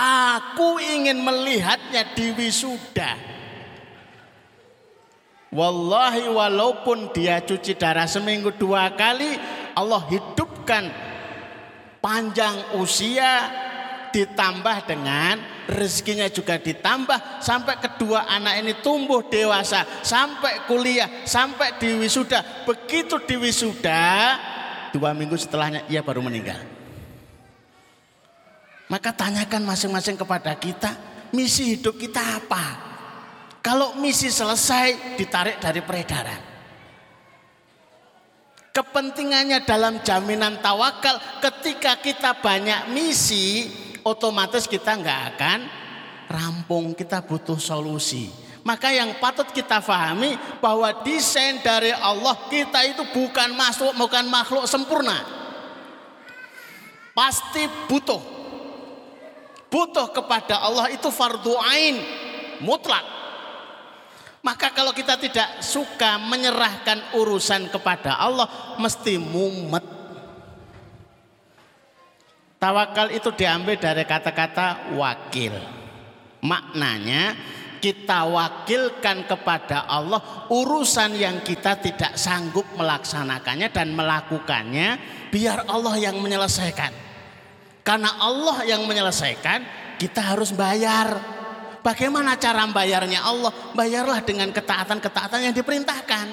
Aku 0.03 0.83
ingin 0.83 1.23
melihatnya 1.23 2.03
di 2.11 2.35
wisuda. 2.35 3.15
Wallahi 5.55 6.27
walaupun 6.27 7.15
dia 7.15 7.39
cuci 7.39 7.79
darah 7.79 8.11
seminggu 8.11 8.51
dua 8.59 8.91
kali, 8.99 9.39
Allah 9.79 10.03
hidupkan 10.11 10.91
panjang 12.03 12.75
usia 12.83 13.47
ditambah 14.11 14.91
dengan 14.91 15.39
rezekinya 15.71 16.27
juga 16.35 16.59
ditambah. 16.59 17.39
Sampai 17.39 17.79
kedua 17.79 18.27
anak 18.27 18.59
ini 18.59 18.75
tumbuh 18.83 19.23
dewasa 19.31 19.87
sampai 20.03 20.67
kuliah 20.67 21.23
sampai 21.23 21.79
di 21.79 21.95
wisuda. 21.95 22.67
Begitu 22.67 23.23
di 23.23 23.39
wisuda 23.39 24.35
dua 24.91 25.15
minggu 25.15 25.39
setelahnya 25.39 25.87
ia 25.87 26.03
baru 26.03 26.27
meninggal 26.27 26.72
maka 28.93 29.17
tanyakan 29.17 29.65
masing-masing 29.65 30.21
kepada 30.21 30.53
kita 30.61 30.93
misi 31.33 31.73
hidup 31.73 31.97
kita 31.97 32.21
apa 32.21 32.93
kalau 33.65 33.97
misi 33.97 34.29
selesai 34.29 35.17
ditarik 35.17 35.57
dari 35.57 35.81
peredaran 35.81 36.53
Kepentingannya 38.73 39.69
dalam 39.69 40.01
jaminan 40.01 40.65
tawakal 40.65 41.21
ketika 41.45 42.01
kita 42.01 42.41
banyak 42.41 42.89
misi, 42.89 43.69
otomatis 44.01 44.65
kita 44.65 44.97
nggak 44.97 45.21
akan 45.37 45.59
rampung, 46.33 46.97
kita 46.97 47.21
butuh 47.21 47.61
solusi. 47.61 48.33
Maka 48.65 48.89
yang 48.89 49.21
patut 49.21 49.45
kita 49.53 49.85
pahami 49.85 50.41
bahwa 50.65 50.89
desain 51.05 51.61
dari 51.61 51.93
Allah 51.93 52.33
kita 52.49 52.81
itu 52.89 53.05
bukan 53.13 53.53
makhluk, 53.53 53.93
bukan 53.93 54.25
makhluk 54.33 54.65
sempurna. 54.65 55.21
Pasti 57.13 57.69
butuh. 57.93 58.42
Butuh 59.73 60.13
kepada 60.13 60.61
Allah 60.61 60.93
itu 60.93 61.09
fardu 61.09 61.57
ain 61.57 61.97
mutlak. 62.61 63.01
Maka 64.45 64.75
kalau 64.77 64.93
kita 64.93 65.17
tidak 65.17 65.65
suka 65.65 66.21
menyerahkan 66.21 67.17
urusan 67.17 67.73
kepada 67.73 68.21
Allah 68.21 68.77
mesti 68.77 69.17
mumet. 69.17 69.87
Tawakal 72.61 73.17
itu 73.17 73.33
diambil 73.33 73.81
dari 73.81 74.05
kata-kata 74.05 74.93
wakil. 74.93 75.57
Maknanya 76.43 77.35
kita 77.81 78.29
wakilkan 78.29 79.27
kepada 79.27 79.89
Allah 79.89 80.47
urusan 80.53 81.19
yang 81.19 81.43
kita 81.43 81.81
tidak 81.81 82.15
sanggup 82.15 82.67
melaksanakannya 82.79 83.73
dan 83.73 83.91
melakukannya 83.95 84.89
biar 85.33 85.67
Allah 85.67 85.99
yang 85.99 86.19
menyelesaikan. 86.23 87.12
Karena 87.83 88.15
Allah 88.23 88.63
yang 88.63 88.87
menyelesaikan, 88.87 89.67
kita 89.99 90.23
harus 90.23 90.55
bayar. 90.55 91.19
Bagaimana 91.83 92.39
cara 92.39 92.63
bayarnya 92.71 93.27
Allah? 93.27 93.51
Bayarlah 93.75 94.23
dengan 94.23 94.55
ketaatan-ketaatan 94.55 95.51
yang 95.51 95.55
diperintahkan. 95.55 96.27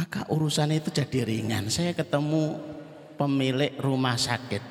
Maka 0.00 0.24
urusan 0.32 0.72
itu 0.72 0.88
jadi 0.88 1.28
ringan. 1.28 1.68
Saya 1.68 1.92
ketemu 1.92 2.56
pemilik 3.20 3.76
rumah 3.76 4.16
sakit. 4.16 4.64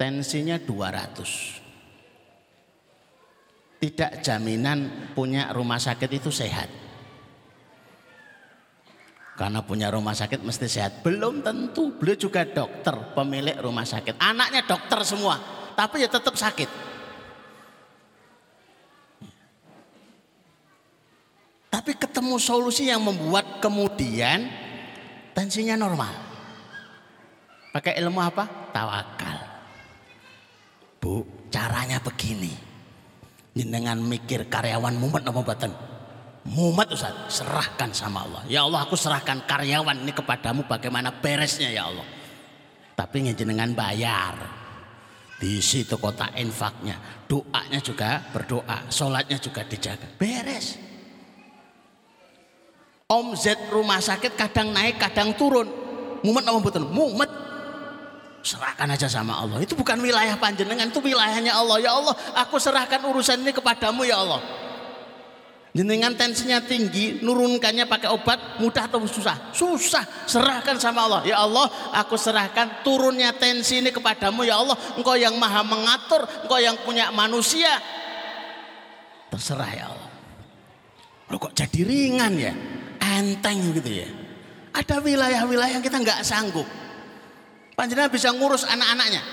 Tensinya 0.00 0.56
200. 0.56 1.60
Tidak 3.84 4.24
jaminan 4.24 5.12
punya 5.12 5.52
rumah 5.52 5.76
sakit 5.76 6.08
itu 6.08 6.32
sehat. 6.32 6.83
Karena 9.34 9.66
punya 9.66 9.90
rumah 9.90 10.14
sakit 10.14 10.46
mesti 10.46 10.66
sehat. 10.70 10.92
Belum 11.02 11.42
tentu. 11.42 11.90
Beliau 11.98 12.14
juga 12.14 12.46
dokter, 12.46 12.94
pemilik 13.18 13.58
rumah 13.58 13.82
sakit. 13.82 14.22
Anaknya 14.22 14.62
dokter 14.62 15.02
semua 15.02 15.54
tapi 15.74 16.06
ya 16.06 16.08
tetap 16.08 16.38
sakit. 16.38 16.70
Tapi 21.68 21.90
ketemu 21.98 22.38
solusi 22.38 22.86
yang 22.86 23.02
membuat 23.02 23.58
kemudian 23.58 24.46
tensinya 25.34 25.74
normal. 25.74 26.14
Pakai 27.74 27.98
ilmu 27.98 28.22
apa? 28.22 28.70
Tawakal. 28.70 29.38
Bu, 31.02 31.26
caranya 31.50 31.98
begini. 31.98 32.54
Dengan 33.54 33.98
mikir 34.02 34.46
karyawan 34.46 34.94
mumet 34.94 35.26
apa 35.26 35.42
Mumet 36.44 36.92
Ustaz, 36.92 37.16
serahkan 37.32 37.88
sama 37.96 38.28
Allah. 38.28 38.42
Ya 38.44 38.68
Allah 38.68 38.84
aku 38.84 39.00
serahkan 39.00 39.48
karyawan 39.48 40.04
ini 40.04 40.12
kepadamu 40.12 40.68
bagaimana 40.68 41.08
beresnya 41.08 41.72
ya 41.72 41.88
Allah. 41.88 42.04
Tapi 42.94 43.32
dengan 43.32 43.72
bayar 43.72 44.64
di 45.40 45.58
situ 45.58 45.96
kota 45.98 46.30
infaknya 46.38 47.24
doanya 47.26 47.80
juga 47.82 48.22
berdoa 48.30 48.86
sholatnya 48.86 49.36
juga 49.42 49.66
dijaga 49.66 50.06
beres 50.14 50.78
omzet 53.10 53.58
rumah 53.68 53.98
sakit 53.98 54.38
kadang 54.38 54.70
naik 54.70 54.96
kadang 54.96 55.34
turun 55.34 55.66
mumet 56.22 56.46
apa 56.46 56.58
betul 56.62 56.86
mumet 56.86 57.28
serahkan 58.44 58.92
aja 58.92 59.08
sama 59.08 59.40
Allah. 59.40 59.56
Itu 59.64 59.72
bukan 59.72 59.96
wilayah 60.04 60.36
panjenengan, 60.36 60.92
itu 60.92 61.00
wilayahnya 61.00 61.56
Allah. 61.56 61.80
Ya 61.80 61.96
Allah, 61.96 62.12
aku 62.36 62.60
serahkan 62.60 63.00
urusan 63.08 63.40
ini 63.40 63.56
kepadamu 63.56 64.04
ya 64.04 64.20
Allah. 64.20 64.44
Jenengan 65.74 66.14
tensinya 66.14 66.62
tinggi, 66.62 67.18
nurunkannya 67.18 67.90
pakai 67.90 68.06
obat 68.14 68.62
mudah 68.62 68.86
atau 68.86 69.02
susah? 69.10 69.50
Susah. 69.50 70.06
Serahkan 70.22 70.78
sama 70.78 71.02
Allah. 71.02 71.26
Ya 71.26 71.42
Allah, 71.42 71.66
aku 71.98 72.14
serahkan 72.14 72.86
turunnya 72.86 73.34
tensi 73.34 73.82
ini 73.82 73.90
kepadamu 73.90 74.46
ya 74.46 74.62
Allah. 74.62 74.78
Engkau 74.94 75.18
yang 75.18 75.34
maha 75.34 75.66
mengatur, 75.66 76.22
engkau 76.46 76.62
yang 76.62 76.78
punya 76.86 77.10
manusia. 77.10 77.74
Terserah 79.34 79.70
ya 79.74 79.90
Allah. 79.90 80.10
Loh 81.34 81.42
kok 81.42 81.58
jadi 81.58 81.80
ringan 81.82 82.38
ya? 82.38 82.54
Enteng 83.02 83.74
gitu 83.74 83.90
ya. 83.90 84.08
Ada 84.78 85.02
wilayah-wilayah 85.02 85.74
yang 85.74 85.82
kita 85.82 85.98
nggak 85.98 86.22
sanggup. 86.22 86.70
Panjenengan 87.74 88.14
bisa 88.14 88.30
ngurus 88.30 88.62
anak-anaknya. 88.62 89.26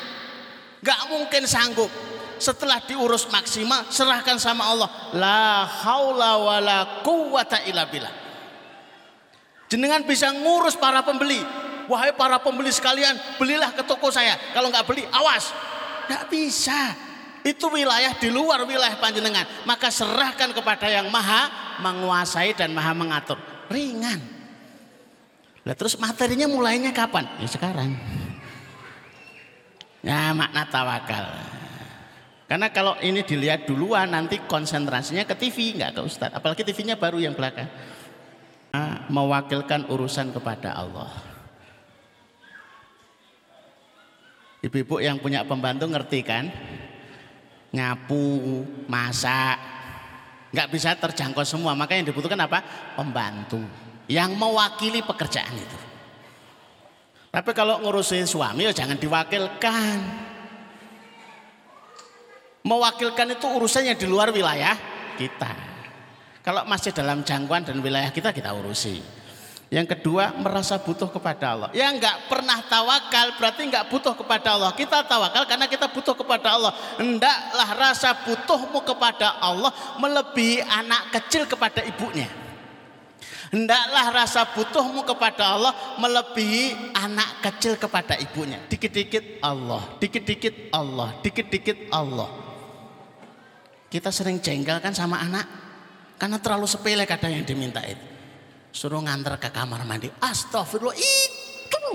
Nggak 0.82 1.00
mungkin 1.06 1.46
sanggup 1.46 1.94
setelah 2.42 2.82
diurus 2.82 3.30
maksimal 3.30 3.86
serahkan 3.94 4.42
sama 4.42 4.66
Allah. 4.66 4.90
La 5.14 5.64
haula 5.86 6.42
wala 6.42 6.78
quwata 7.06 7.62
illa 7.70 7.86
billah. 7.86 8.10
Jenengan 9.70 10.02
bisa 10.04 10.34
ngurus 10.34 10.76
para 10.76 11.06
pembeli. 11.06 11.40
Wahai 11.86 12.12
para 12.18 12.42
pembeli 12.42 12.74
sekalian 12.74 13.16
belilah 13.38 13.72
ke 13.72 13.86
toko 13.86 14.10
saya. 14.10 14.36
Kalau 14.52 14.74
nggak 14.74 14.84
beli 14.90 15.06
awas. 15.14 15.54
Nggak 16.10 16.24
bisa. 16.28 16.82
Itu 17.42 17.72
wilayah 17.74 18.18
di 18.18 18.34
luar 18.34 18.66
wilayah 18.66 18.98
panjenengan. 18.98 19.46
Maka 19.64 19.94
serahkan 19.94 20.52
kepada 20.52 20.90
yang 20.90 21.08
maha 21.14 21.78
menguasai 21.80 22.58
dan 22.58 22.74
maha 22.74 22.92
mengatur. 22.98 23.40
Ringan. 23.72 24.20
Nah, 25.62 25.78
terus 25.78 25.94
materinya 26.02 26.50
mulainya 26.50 26.90
kapan? 26.90 27.30
Ya 27.38 27.48
sekarang. 27.48 27.94
Ya 30.02 30.34
makna 30.34 30.66
tawakal. 30.66 31.51
Karena 32.52 32.68
kalau 32.68 33.00
ini 33.00 33.24
dilihat 33.24 33.64
duluan 33.64 34.12
nanti 34.12 34.44
konsentrasinya 34.44 35.24
ke 35.24 35.40
TV 35.40 35.80
nggak 35.80 35.96
ke 35.96 36.02
Ustadz. 36.04 36.36
Apalagi 36.36 36.68
TV-nya 36.68 37.00
baru 37.00 37.16
yang 37.16 37.32
belakang. 37.32 37.72
Mewakilkan 39.08 39.88
urusan 39.88 40.36
kepada 40.36 40.76
Allah. 40.76 41.08
Ibu-ibu 44.68 45.00
yang 45.00 45.24
punya 45.24 45.48
pembantu 45.48 45.88
ngerti 45.88 46.20
kan? 46.28 46.52
Nyapu, 47.72 48.68
masak, 48.92 49.56
nggak 50.52 50.68
bisa 50.76 51.00
terjangkau 51.00 51.48
semua. 51.48 51.72
Maka 51.72 51.96
yang 51.96 52.04
dibutuhkan 52.04 52.36
apa? 52.36 52.60
Pembantu 53.00 53.64
yang 54.12 54.36
mewakili 54.36 55.00
pekerjaan 55.00 55.56
itu. 55.56 55.80
Tapi 57.32 57.52
kalau 57.56 57.80
ngurusin 57.80 58.28
suami 58.28 58.68
ya 58.68 58.76
jangan 58.76 59.00
diwakilkan. 59.00 60.28
Mewakilkan 62.62 63.34
itu 63.34 63.48
urusannya 63.50 63.98
di 63.98 64.06
luar 64.06 64.30
wilayah 64.30 64.78
kita. 65.18 65.50
Kalau 66.42 66.66
masih 66.66 66.94
dalam 66.94 67.22
jangkauan 67.22 67.66
dan 67.66 67.78
wilayah 67.82 68.10
kita 68.10 68.34
kita 68.34 68.54
urusi. 68.54 69.02
Yang 69.72 69.96
kedua 69.96 70.36
merasa 70.36 70.76
butuh 70.76 71.08
kepada 71.08 71.56
Allah. 71.56 71.70
Ya 71.72 71.88
nggak 71.96 72.28
pernah 72.28 72.60
tawakal 72.68 73.40
berarti 73.40 73.72
nggak 73.72 73.88
butuh 73.88 74.12
kepada 74.20 74.60
Allah. 74.60 74.76
Kita 74.76 75.00
tawakal 75.08 75.48
karena 75.48 75.64
kita 75.72 75.88
butuh 75.88 76.12
kepada 76.12 76.60
Allah. 76.60 76.76
Hendaklah 77.00 77.70
rasa 77.80 78.12
butuhmu 78.28 78.84
kepada 78.84 79.40
Allah 79.40 79.72
melebihi 79.96 80.60
anak 80.68 81.16
kecil 81.16 81.48
kepada 81.48 81.88
ibunya. 81.88 82.28
Hendaklah 83.48 84.12
rasa 84.12 84.44
butuhmu 84.44 85.08
kepada 85.08 85.56
Allah 85.56 85.72
melebihi 86.04 86.92
anak 86.92 87.40
kecil 87.40 87.80
kepada 87.80 88.20
ibunya. 88.20 88.60
Dikit-dikit 88.68 89.40
Allah, 89.40 89.88
dikit-dikit 90.04 90.72
Allah, 90.76 91.16
dikit-dikit 91.24 91.88
Allah. 91.96 92.41
Kita 93.92 94.08
sering 94.08 94.40
jengkel 94.40 94.80
kan 94.80 94.96
sama 94.96 95.20
anak 95.20 95.46
karena 96.16 96.40
terlalu 96.40 96.64
sepele 96.64 97.04
kadang 97.04 97.36
yang 97.36 97.44
diminta 97.44 97.84
itu. 97.84 98.00
Suruh 98.72 99.04
ngantar 99.04 99.36
ke 99.36 99.52
kamar 99.52 99.84
mandi. 99.84 100.08
Astagfirullah 100.08 100.96
itu 100.96 101.86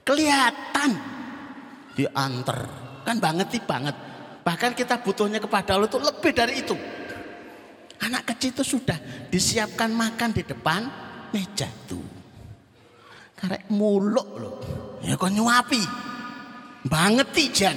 kelihatan 0.00 0.90
diantar 1.92 2.60
kan 3.04 3.16
banget 3.20 3.60
banget. 3.68 3.92
Bahkan 4.40 4.72
kita 4.72 5.04
butuhnya 5.04 5.36
kepada 5.36 5.76
Allah 5.76 5.88
itu 5.88 6.00
lebih 6.00 6.32
dari 6.32 6.54
itu. 6.64 6.76
Anak 8.00 8.32
kecil 8.32 8.56
itu 8.56 8.64
sudah 8.64 8.96
disiapkan 9.28 9.92
makan 9.92 10.32
di 10.32 10.48
depan 10.48 10.80
meja 11.32 11.68
tuh. 11.84 12.04
Karek 13.36 13.68
muluk 13.68 14.28
loh. 14.40 14.54
Ya 15.04 15.20
kok 15.20 15.28
nyuapi. 15.28 15.82
Banget 16.88 17.28
tijan. 17.36 17.76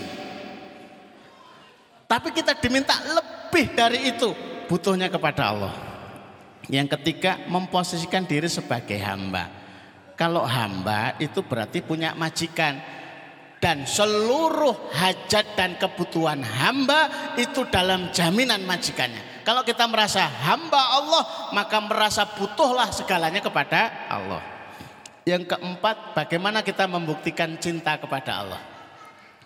Tapi 2.08 2.32
kita 2.32 2.56
diminta 2.56 2.96
lebih 3.04 3.76
dari 3.76 4.08
itu 4.16 4.32
butuhnya 4.72 5.12
kepada 5.12 5.52
Allah. 5.52 5.74
Yang 6.72 7.00
ketiga 7.00 7.44
memposisikan 7.52 8.24
diri 8.24 8.48
sebagai 8.48 8.96
hamba. 9.04 9.52
Kalau 10.16 10.48
hamba 10.48 11.20
itu 11.20 11.44
berarti 11.44 11.84
punya 11.84 12.16
majikan 12.16 12.80
dan 13.60 13.84
seluruh 13.84 14.92
hajat 14.96 15.60
dan 15.60 15.76
kebutuhan 15.76 16.42
hamba 16.42 17.34
itu 17.36 17.68
dalam 17.68 18.10
jaminan 18.16 18.64
majikannya. 18.64 19.44
Kalau 19.44 19.64
kita 19.64 19.88
merasa 19.88 20.28
hamba 20.28 20.82
Allah, 21.00 21.24
maka 21.56 21.80
merasa 21.80 22.28
butuhlah 22.28 22.92
segalanya 22.92 23.40
kepada 23.40 24.08
Allah. 24.12 24.44
Yang 25.24 25.56
keempat, 25.56 26.16
bagaimana 26.16 26.64
kita 26.64 26.88
membuktikan 26.88 27.56
cinta 27.60 27.96
kepada 28.00 28.44
Allah? 28.44 28.77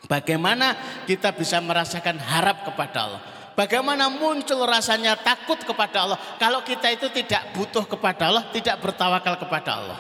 Bagaimana 0.10 0.74
kita 1.06 1.34
bisa 1.34 1.62
merasakan 1.62 2.18
harap 2.18 2.66
kepada 2.66 2.98
Allah? 3.06 3.22
Bagaimana 3.52 4.08
muncul 4.08 4.64
rasanya 4.64 5.20
takut 5.20 5.60
kepada 5.62 6.08
Allah 6.08 6.20
kalau 6.40 6.64
kita 6.64 6.88
itu 6.90 7.12
tidak 7.12 7.52
butuh 7.54 7.84
kepada 7.86 8.32
Allah, 8.32 8.44
tidak 8.50 8.80
bertawakal 8.80 9.36
kepada 9.38 9.72
Allah. 9.78 10.00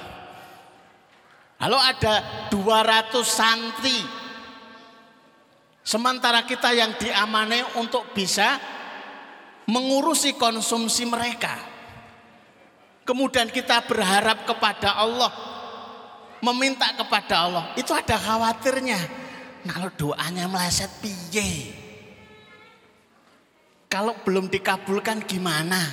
Kalau 1.61 1.77
ada 1.77 2.47
200 2.49 3.21
santri 3.21 4.01
sementara 5.85 6.41
kita 6.41 6.73
yang 6.73 6.97
diamanai 6.97 7.77
untuk 7.77 8.09
bisa 8.17 8.57
mengurusi 9.69 10.33
konsumsi 10.41 11.05
mereka. 11.05 11.53
Kemudian 13.05 13.51
kita 13.53 13.85
berharap 13.85 14.47
kepada 14.47 14.97
Allah, 14.97 15.29
meminta 16.41 16.89
kepada 16.97 17.45
Allah, 17.45 17.65
itu 17.77 17.93
ada 17.93 18.17
khawatirnya. 18.17 19.20
Kalau 19.67 19.89
doanya 19.93 20.49
meleset 20.49 20.89
piye? 21.01 21.75
Kalau 23.91 24.15
belum 24.23 24.47
dikabulkan 24.47 25.21
gimana? 25.27 25.83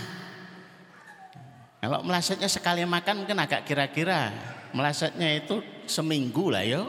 Kalau 1.79 2.03
melesetnya 2.03 2.47
sekali 2.51 2.83
makan 2.87 3.25
mungkin 3.27 3.39
agak 3.39 3.67
kira-kira. 3.67 4.31
Melesetnya 4.73 5.35
itu 5.35 5.61
seminggu 5.87 6.51
lah 6.51 6.63
yo. 6.63 6.89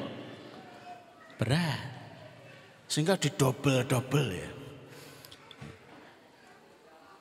Berat. 1.41 1.81
Sehingga 2.89 3.17
didobel-dobel 3.17 4.27
ya. 4.33 4.49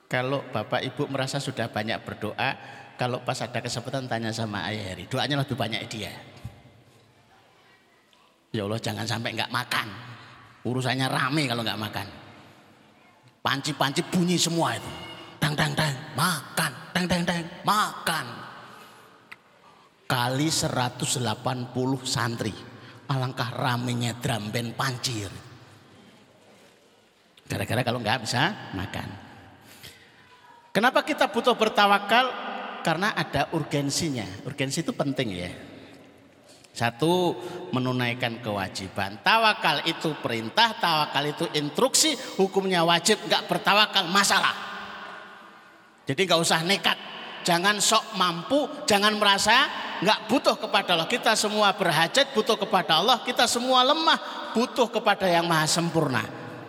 Kalau 0.08 0.40
bapak 0.48 0.80
ibu 0.88 1.04
merasa 1.12 1.36
sudah 1.36 1.68
banyak 1.68 2.00
berdoa, 2.00 2.56
kalau 2.96 3.20
pas 3.20 3.36
ada 3.44 3.60
kesempatan 3.60 4.08
tanya 4.08 4.32
sama 4.32 4.64
ayah 4.72 4.96
Heri, 4.96 5.04
doanya 5.04 5.44
lebih 5.44 5.52
banyak 5.52 5.84
dia. 5.92 6.10
Ya 8.52 8.64
Allah 8.64 8.80
jangan 8.80 9.04
sampai 9.04 9.36
nggak 9.36 9.52
makan. 9.52 9.88
Urusannya 10.64 11.06
rame 11.08 11.44
kalau 11.44 11.62
nggak 11.64 11.80
makan. 11.80 12.06
Panci-panci 13.44 14.02
bunyi 14.08 14.36
semua 14.40 14.76
itu. 14.76 14.90
Dang 15.38 15.54
dang 15.54 15.72
dang, 15.76 15.94
makan. 16.18 16.72
Dang 16.92 17.06
dang 17.06 17.22
dang, 17.22 17.44
makan. 17.62 18.26
Kali 20.08 20.48
180 20.48 21.24
santri. 22.08 22.52
Alangkah 23.08 23.48
ramenya 23.52 24.16
drum 24.20 24.52
band 24.52 24.76
pancir. 24.76 25.32
Gara-gara 27.48 27.80
kalau 27.80 28.00
nggak 28.04 28.28
bisa 28.28 28.72
makan. 28.76 29.08
Kenapa 30.72 31.00
kita 31.00 31.32
butuh 31.32 31.56
bertawakal? 31.56 32.48
Karena 32.84 33.16
ada 33.16 33.48
urgensinya. 33.56 34.24
Urgensi 34.44 34.84
itu 34.84 34.92
penting 34.92 35.28
ya. 35.32 35.50
Satu, 36.78 37.34
menunaikan 37.74 38.38
kewajiban. 38.38 39.18
Tawakal 39.26 39.82
itu 39.90 40.14
perintah, 40.22 40.78
tawakal 40.78 41.26
itu 41.26 41.50
instruksi, 41.58 42.14
hukumnya 42.38 42.86
wajib, 42.86 43.18
nggak 43.26 43.50
bertawakal 43.50 44.06
masalah. 44.06 44.54
Jadi 46.06 46.22
nggak 46.22 46.38
usah 46.38 46.62
nekat, 46.62 46.94
jangan 47.42 47.82
sok 47.82 48.14
mampu, 48.14 48.70
jangan 48.86 49.18
merasa 49.18 49.66
nggak 50.06 50.30
butuh 50.30 50.54
kepada 50.54 50.94
Allah. 50.94 51.10
Kita 51.10 51.34
semua 51.34 51.74
berhajat 51.74 52.30
butuh 52.30 52.54
kepada 52.54 53.02
Allah, 53.02 53.26
kita 53.26 53.50
semua 53.50 53.82
lemah 53.82 54.54
butuh 54.54 54.86
kepada 54.86 55.26
yang 55.26 55.50
maha 55.50 55.66
sempurna. 55.66 56.22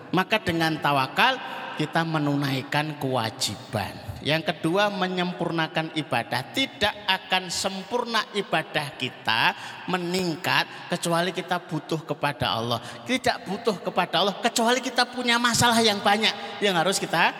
Maka 0.09 0.41
dengan 0.41 0.73
tawakal 0.81 1.37
kita 1.77 2.01
menunaikan 2.01 2.97
kewajiban. 2.97 4.08
Yang 4.19 4.51
kedua 4.51 4.91
menyempurnakan 4.91 5.95
ibadah. 5.95 6.51
Tidak 6.51 7.07
akan 7.07 7.47
sempurna 7.47 8.19
ibadah 8.35 8.95
kita 8.99 9.55
meningkat 9.87 10.91
kecuali 10.91 11.31
kita 11.31 11.59
butuh 11.63 12.03
kepada 12.03 12.51
Allah. 12.51 12.79
Tidak 13.07 13.47
butuh 13.47 13.79
kepada 13.79 14.23
Allah 14.23 14.35
kecuali 14.39 14.83
kita 14.83 15.07
punya 15.07 15.39
masalah 15.39 15.79
yang 15.79 16.03
banyak 16.03 16.59
yang 16.59 16.75
harus 16.75 16.99
kita 16.99 17.31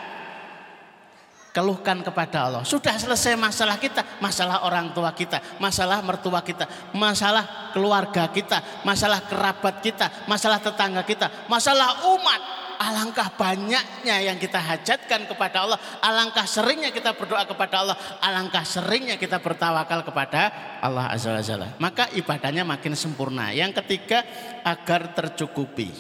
keluhkan 1.52 2.00
kepada 2.06 2.48
Allah. 2.48 2.64
Sudah 2.64 2.96
selesai 2.96 3.36
masalah 3.36 3.82
kita, 3.82 4.06
masalah 4.22 4.64
orang 4.64 4.94
tua 4.94 5.12
kita, 5.12 5.42
masalah 5.58 6.00
mertua 6.06 6.40
kita, 6.46 6.70
masalah 6.96 7.74
keluarga 7.76 8.30
kita, 8.30 8.86
masalah 8.86 9.20
kerabat 9.26 9.82
kita, 9.82 10.08
masalah 10.30 10.62
tetangga 10.62 11.02
kita, 11.04 11.28
masalah 11.50 12.06
umat 12.16 12.69
alangkah 12.80 13.28
banyaknya 13.36 14.24
yang 14.24 14.40
kita 14.40 14.56
hajatkan 14.56 15.28
kepada 15.28 15.68
Allah, 15.68 15.80
alangkah 16.00 16.48
seringnya 16.48 16.96
kita 16.96 17.12
berdoa 17.12 17.44
kepada 17.44 17.84
Allah, 17.84 17.98
alangkah 18.24 18.64
seringnya 18.64 19.20
kita 19.20 19.44
bertawakal 19.44 20.08
kepada 20.08 20.48
Allah 20.80 21.12
Azza 21.12 21.36
wa 21.36 21.44
Jalla. 21.44 21.76
Maka 21.76 22.08
ibadahnya 22.16 22.64
makin 22.64 22.96
sempurna. 22.96 23.52
Yang 23.52 23.84
ketiga, 23.84 24.24
agar 24.64 25.12
tercukupi. 25.12 25.92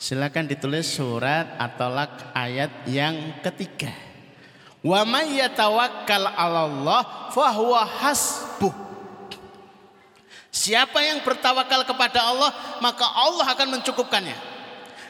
Silakan 0.00 0.48
ditulis 0.48 0.88
surat 0.88 1.60
atau 1.60 1.92
lak 1.92 2.32
ayat 2.32 2.88
yang 2.88 3.42
ketiga. 3.44 3.92
Wa 4.80 5.04
may 5.04 5.42
yatawakkal 5.42 6.24
'ala 6.32 6.70
Allah 6.70 7.00
fahuwa 7.34 7.82
hasbuh. 7.84 8.72
Siapa 10.48 11.04
yang 11.04 11.20
bertawakal 11.20 11.84
kepada 11.84 12.24
Allah, 12.24 12.50
maka 12.80 13.04
Allah 13.04 13.46
akan 13.52 13.78
mencukupkannya. 13.78 14.57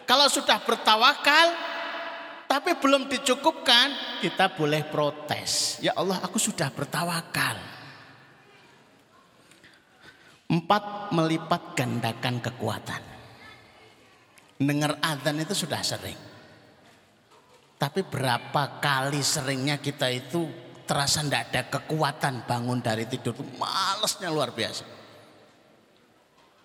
Kalau 0.09 0.25
sudah 0.33 0.57
bertawakal 0.65 1.69
tapi 2.49 2.81
belum 2.81 3.13
dicukupkan, 3.13 3.93
kita 4.25 4.57
boleh 4.57 4.89
protes. 4.89 5.77
Ya 5.85 5.93
Allah, 5.93 6.17
aku 6.25 6.41
sudah 6.41 6.73
bertawakal. 6.73 7.61
Empat, 10.49 11.13
melipat 11.13 11.77
gandakan 11.77 12.41
kekuatan. 12.41 13.03
Dengar 14.57 14.97
adzan 15.05 15.45
itu 15.45 15.53
sudah 15.53 15.85
sering. 15.85 16.17
Tapi 17.77 18.01
berapa 18.01 18.81
kali 18.81 19.21
seringnya 19.21 19.77
kita 19.77 20.09
itu 20.09 20.49
terasa 20.89 21.21
tidak 21.21 21.53
ada 21.53 21.63
kekuatan 21.69 22.49
bangun 22.49 22.81
dari 22.81 23.05
tidur. 23.05 23.37
Malesnya 23.61 24.33
luar 24.33 24.57
biasa. 24.57 24.89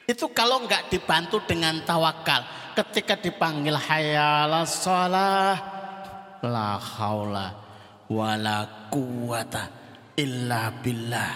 Itu 0.04 0.36
kalau 0.36 0.68
nggak 0.68 0.92
dibantu 0.92 1.39
dengan 1.48 1.80
tawakal. 1.88 2.44
Ketika 2.76 3.16
dipanggil 3.16 3.78
hayala 3.78 4.68
sholah. 4.68 5.56
La 6.44 6.76
haula 6.76 7.48
wala 8.12 8.92
quwata 8.92 9.63
illa 10.20 10.76
billah. 10.76 11.34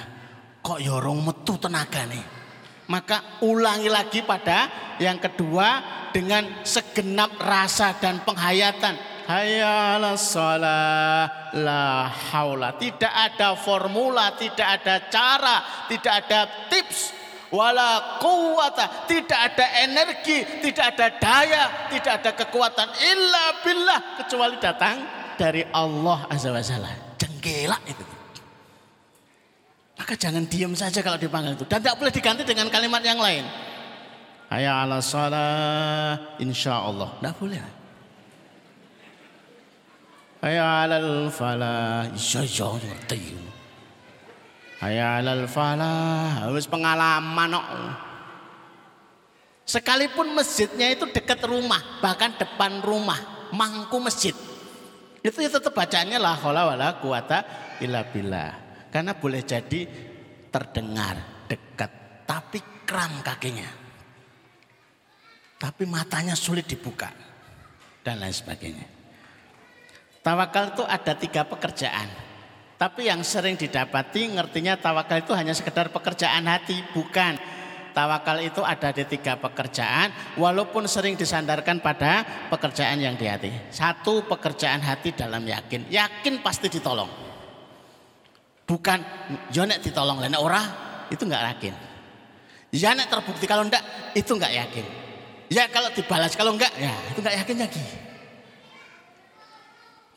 Kok 0.60 0.80
yorong 0.84 1.20
ya 1.24 1.26
metu 1.32 1.54
tenaga 1.56 2.04
nih. 2.12 2.26
Maka 2.92 3.40
ulangi 3.48 3.88
lagi 3.88 4.20
pada 4.24 4.68
yang 5.00 5.20
kedua 5.20 5.96
dengan 6.12 6.64
segenap 6.68 7.40
rasa 7.40 7.96
dan 8.04 8.20
penghayatan. 8.28 9.00
Hayala 9.32 10.20
sholah 10.20 11.52
la 11.56 12.12
haula. 12.32 12.76
Tidak 12.76 13.12
ada 13.12 13.56
formula, 13.56 14.36
tidak 14.36 14.84
ada 14.84 15.08
cara, 15.08 15.88
tidak 15.88 16.14
ada 16.28 16.40
tips 16.68 17.27
wala 17.54 18.20
quwata 18.20 19.08
tidak 19.08 19.40
ada 19.54 19.66
energi 19.88 20.44
tidak 20.64 20.96
ada 20.96 21.08
daya 21.16 21.64
tidak 21.92 22.14
ada 22.24 22.32
kekuatan 22.36 22.88
illa 23.08 23.46
billah 23.64 24.00
kecuali 24.20 24.56
datang 24.60 24.98
dari 25.38 25.64
Allah 25.72 26.26
azza 26.28 26.50
wajalla 26.50 27.08
jengkelak 27.18 27.82
itu. 27.88 28.06
Maka 29.98 30.14
jangan 30.14 30.46
diam 30.46 30.74
saja 30.78 31.02
kalau 31.02 31.18
dipanggil 31.18 31.58
itu. 31.58 31.66
Dan 31.66 31.82
tidak 31.82 31.98
boleh 31.98 32.14
diganti 32.14 32.46
dengan 32.46 32.70
kalimat 32.70 33.02
yang 33.02 33.18
lain. 33.18 33.46
Hayya 34.48 34.86
ala 34.86 35.02
salah 35.02 36.38
insya 36.40 36.80
Allah 36.80 37.10
tidak 37.18 37.34
boleh. 37.42 37.60
Hayya 40.46 40.66
ala 40.86 40.98
falah. 41.34 42.06
Insya 42.14 42.46
Allah 42.46 43.47
Hayalal 44.78 45.50
falah, 45.50 46.46
harus 46.46 46.70
pengalaman 46.70 47.58
kok. 47.58 47.68
Sekalipun 49.68 50.32
masjidnya 50.38 50.94
itu 50.94 51.10
dekat 51.10 51.42
rumah, 51.44 51.82
bahkan 52.00 52.32
depan 52.38 52.80
rumah, 52.86 53.50
mangku 53.52 53.98
masjid. 53.98 54.38
Itu 55.26 55.44
ya 55.44 55.50
tetap 55.50 55.74
bacaannya 55.74 56.22
la 56.22 56.38
haula 56.38 56.72
wala 56.72 57.02
quwata 57.02 57.44
illa 57.82 58.06
billah. 58.06 58.52
Karena 58.94 59.18
boleh 59.18 59.44
jadi 59.44 59.84
terdengar 60.48 61.46
dekat, 61.50 61.92
tapi 62.30 62.88
kram 62.88 63.20
kakinya. 63.26 63.68
Tapi 65.58 65.84
matanya 65.90 66.38
sulit 66.38 66.70
dibuka 66.70 67.10
dan 68.06 68.22
lain 68.22 68.32
sebagainya. 68.32 68.88
Tawakal 70.22 70.78
itu 70.78 70.84
ada 70.86 71.14
tiga 71.18 71.44
pekerjaan. 71.50 72.27
Tapi 72.78 73.10
yang 73.10 73.26
sering 73.26 73.58
didapati 73.58 74.38
ngertinya 74.38 74.78
tawakal 74.78 75.18
itu 75.18 75.34
hanya 75.34 75.58
sekedar 75.58 75.90
pekerjaan 75.90 76.46
hati, 76.46 76.78
bukan. 76.94 77.34
Tawakal 77.98 78.46
itu 78.46 78.62
ada 78.62 78.94
di 78.94 79.02
tiga 79.10 79.42
pekerjaan, 79.42 80.38
walaupun 80.38 80.86
sering 80.86 81.18
disandarkan 81.18 81.82
pada 81.82 82.22
pekerjaan 82.54 83.02
yang 83.02 83.18
di 83.18 83.26
hati. 83.26 83.50
Satu 83.74 84.22
pekerjaan 84.30 84.86
hati 84.86 85.18
dalam 85.18 85.42
yakin, 85.42 85.90
yakin 85.90 86.46
pasti 86.46 86.70
ditolong. 86.70 87.10
Bukan, 88.70 89.00
jonek 89.50 89.82
ya 89.82 89.90
ditolong 89.90 90.22
lain 90.22 90.38
orang 90.38 90.66
itu 91.10 91.26
nggak 91.26 91.44
yakin. 91.58 91.74
Ya 92.78 92.94
terbukti 92.94 93.50
kalau 93.50 93.66
enggak, 93.66 93.82
itu 94.14 94.30
nggak 94.30 94.54
yakin. 94.54 94.86
Ya 95.50 95.66
kalau 95.74 95.90
dibalas 95.98 96.38
kalau 96.38 96.54
enggak, 96.54 96.70
ya 96.78 96.94
itu 97.10 97.18
nggak 97.26 97.36
yakin 97.42 97.58
lagi. 97.58 98.07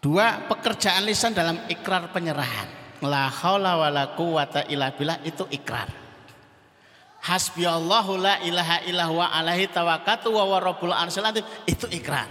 Dua, 0.00 0.48
pekerjaan 0.48 1.04
lisan 1.04 1.36
dalam 1.36 1.60
ikrar 1.68 2.08
penyerahan. 2.08 2.80
La 3.04 3.28
haula 3.28 3.76
wala 3.76 4.16
quwata 4.16 4.64
illa 4.72 4.96
billah 4.96 5.20
itu 5.28 5.44
ikrar. 5.52 5.92
Hasbi 7.20 7.68
Allahu 7.68 8.16
la 8.16 8.40
ilaha 8.40 8.80
illahu 8.88 9.20
wa 9.20 9.28
alaihi 9.28 9.68
tawakkaltu 9.68 10.32
wa 10.32 10.56
rabbul 10.56 10.96
arsyil 10.96 11.28
itu 11.68 11.84
ikrar. 11.92 12.24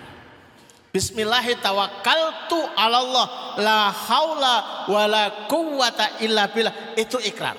Bismillahi 0.90 1.62
tawakkaltu 1.62 2.58
ala 2.74 2.98
Allah 3.06 3.28
la 3.62 3.82
haula 3.94 4.56
wala 4.90 5.46
quwata 5.46 6.26
illa 6.26 6.50
billah 6.50 6.98
itu 6.98 7.22
ikrar. 7.22 7.54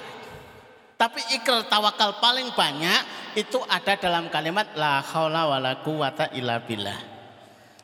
Tapi 0.99 1.39
ikrar 1.39 1.71
tawakal 1.71 2.19
paling 2.19 2.51
banyak 2.51 3.35
itu 3.39 3.63
ada 3.71 3.95
dalam 3.95 4.27
kalimat 4.27 4.75
la 4.75 4.99
haula 5.15 5.47
wala 5.55 5.79
quwata 5.87 6.35
illa 6.35 6.59
billah. 6.59 7.20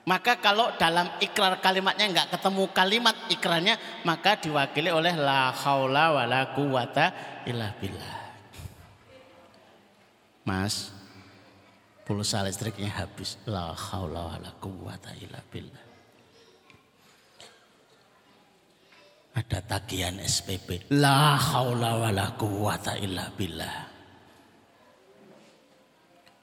Maka 0.07 0.39
kalau 0.39 0.71
dalam 0.79 1.11
ikrar 1.19 1.59
kalimatnya 1.59 2.07
nggak 2.07 2.39
ketemu 2.39 2.71
kalimat 2.71 3.17
ikrarnya, 3.27 3.75
maka 4.07 4.39
diwakili 4.39 4.95
oleh 4.95 5.19
la 5.19 5.51
haula 5.51 6.15
wala 6.15 6.55
quwata 6.55 7.11
illa 7.43 7.75
billah. 7.75 8.17
Mas, 10.47 10.95
pulsa 12.07 12.47
listriknya 12.47 12.95
habis. 13.03 13.35
La 13.51 13.75
haula 13.75 14.31
wala 14.31 14.55
quwata 14.63 15.11
illa 15.19 15.43
billah. 15.51 15.85
Ada 19.35 19.59
tagihan 19.67 20.23
SPP. 20.23 20.87
La 20.95 21.35
haula 21.35 21.99
wala 21.99 22.31
quwata 22.39 22.95
illa 23.03 23.27
billah. 23.35 23.96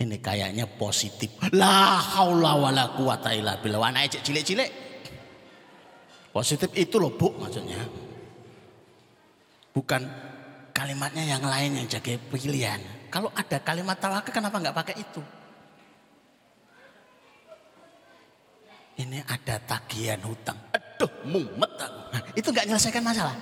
Ini 0.03 0.19
kayaknya 0.19 0.67
positif. 0.67 1.39
La 1.55 1.95
haula 1.95 2.59
wala 2.59 2.91
quwata 2.91 3.31
illa 3.31 3.55
billah. 3.55 3.87
Anak 3.87 4.19
cilik-cilik. 4.19 4.71
Positif 6.35 6.67
itu 6.75 6.99
loh 6.99 7.15
Bu 7.15 7.31
maksudnya. 7.39 7.79
Bukan 9.71 10.01
kalimatnya 10.75 11.23
yang 11.23 11.43
lain 11.47 11.79
yang 11.79 11.87
jaga 11.87 12.19
pilihan. 12.19 12.83
Kalau 13.07 13.31
ada 13.31 13.63
kalimat 13.63 13.95
tawakal 13.95 14.33
kenapa 14.33 14.59
nggak 14.59 14.75
pakai 14.75 14.95
itu? 14.99 15.23
Ini 18.99 19.23
ada 19.23 19.55
tagihan 19.63 20.19
hutang. 20.27 20.59
Aduh 20.75 21.11
mumet 21.25 21.71
Nah, 22.13 22.21
itu 22.37 22.45
nggak 22.53 22.69
menyelesaikan 22.69 23.01
masalah. 23.01 23.33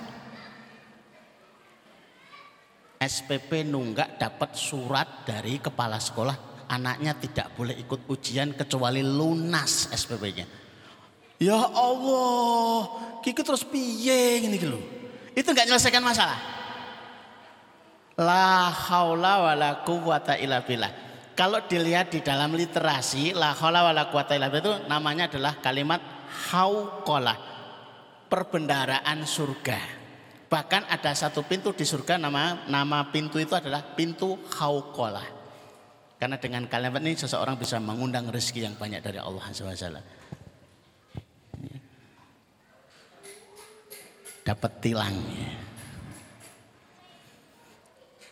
SPP 3.02 3.66
nunggak 3.66 4.16
dapat 4.16 4.54
surat 4.56 5.26
dari 5.26 5.60
kepala 5.60 6.00
sekolah 6.00 6.51
anaknya 6.72 7.12
tidak 7.20 7.52
boleh 7.52 7.76
ikut 7.76 8.08
ujian 8.08 8.56
kecuali 8.56 9.04
lunas 9.04 9.92
SPP-nya. 9.92 10.48
Ya 11.36 11.60
Allah, 11.60 12.80
kiki 13.20 13.44
terus 13.44 13.66
piye 13.68 14.40
ini 14.40 14.56
gitu. 14.56 14.80
Itu 15.36 15.52
nggak 15.52 15.68
menyelesaikan 15.68 16.00
masalah. 16.00 16.38
La 18.16 18.72
haula 18.72 19.52
wala 19.52 19.70
quwata 19.84 20.40
illa 20.40 20.64
billah. 20.64 21.12
Kalau 21.36 21.64
dilihat 21.64 22.12
di 22.12 22.20
dalam 22.24 22.52
literasi 22.56 23.36
la 23.36 23.52
haula 23.52 23.84
wala 23.84 24.08
quwata 24.08 24.32
illa 24.32 24.48
billah 24.48 24.64
itu 24.64 24.74
namanya 24.88 25.28
adalah 25.28 25.60
kalimat 25.60 26.00
hauqalah. 26.48 27.52
perbendaraan 28.32 29.28
surga. 29.28 29.76
Bahkan 30.48 30.88
ada 30.88 31.12
satu 31.12 31.44
pintu 31.44 31.76
di 31.76 31.84
surga 31.84 32.16
nama 32.16 32.64
nama 32.64 33.12
pintu 33.12 33.36
itu 33.36 33.52
adalah 33.52 33.84
pintu 33.92 34.40
Hauqalah. 34.56 35.41
Karena 36.22 36.38
dengan 36.38 36.70
kalimat 36.70 37.02
ini 37.02 37.18
seseorang 37.18 37.58
bisa 37.58 37.82
mengundang 37.82 38.30
rezeki 38.30 38.70
yang 38.70 38.78
banyak 38.78 39.02
dari 39.02 39.18
Allah 39.18 39.42
SWT. 39.42 39.90
Dapat 44.46 44.72
tilang. 44.78 45.18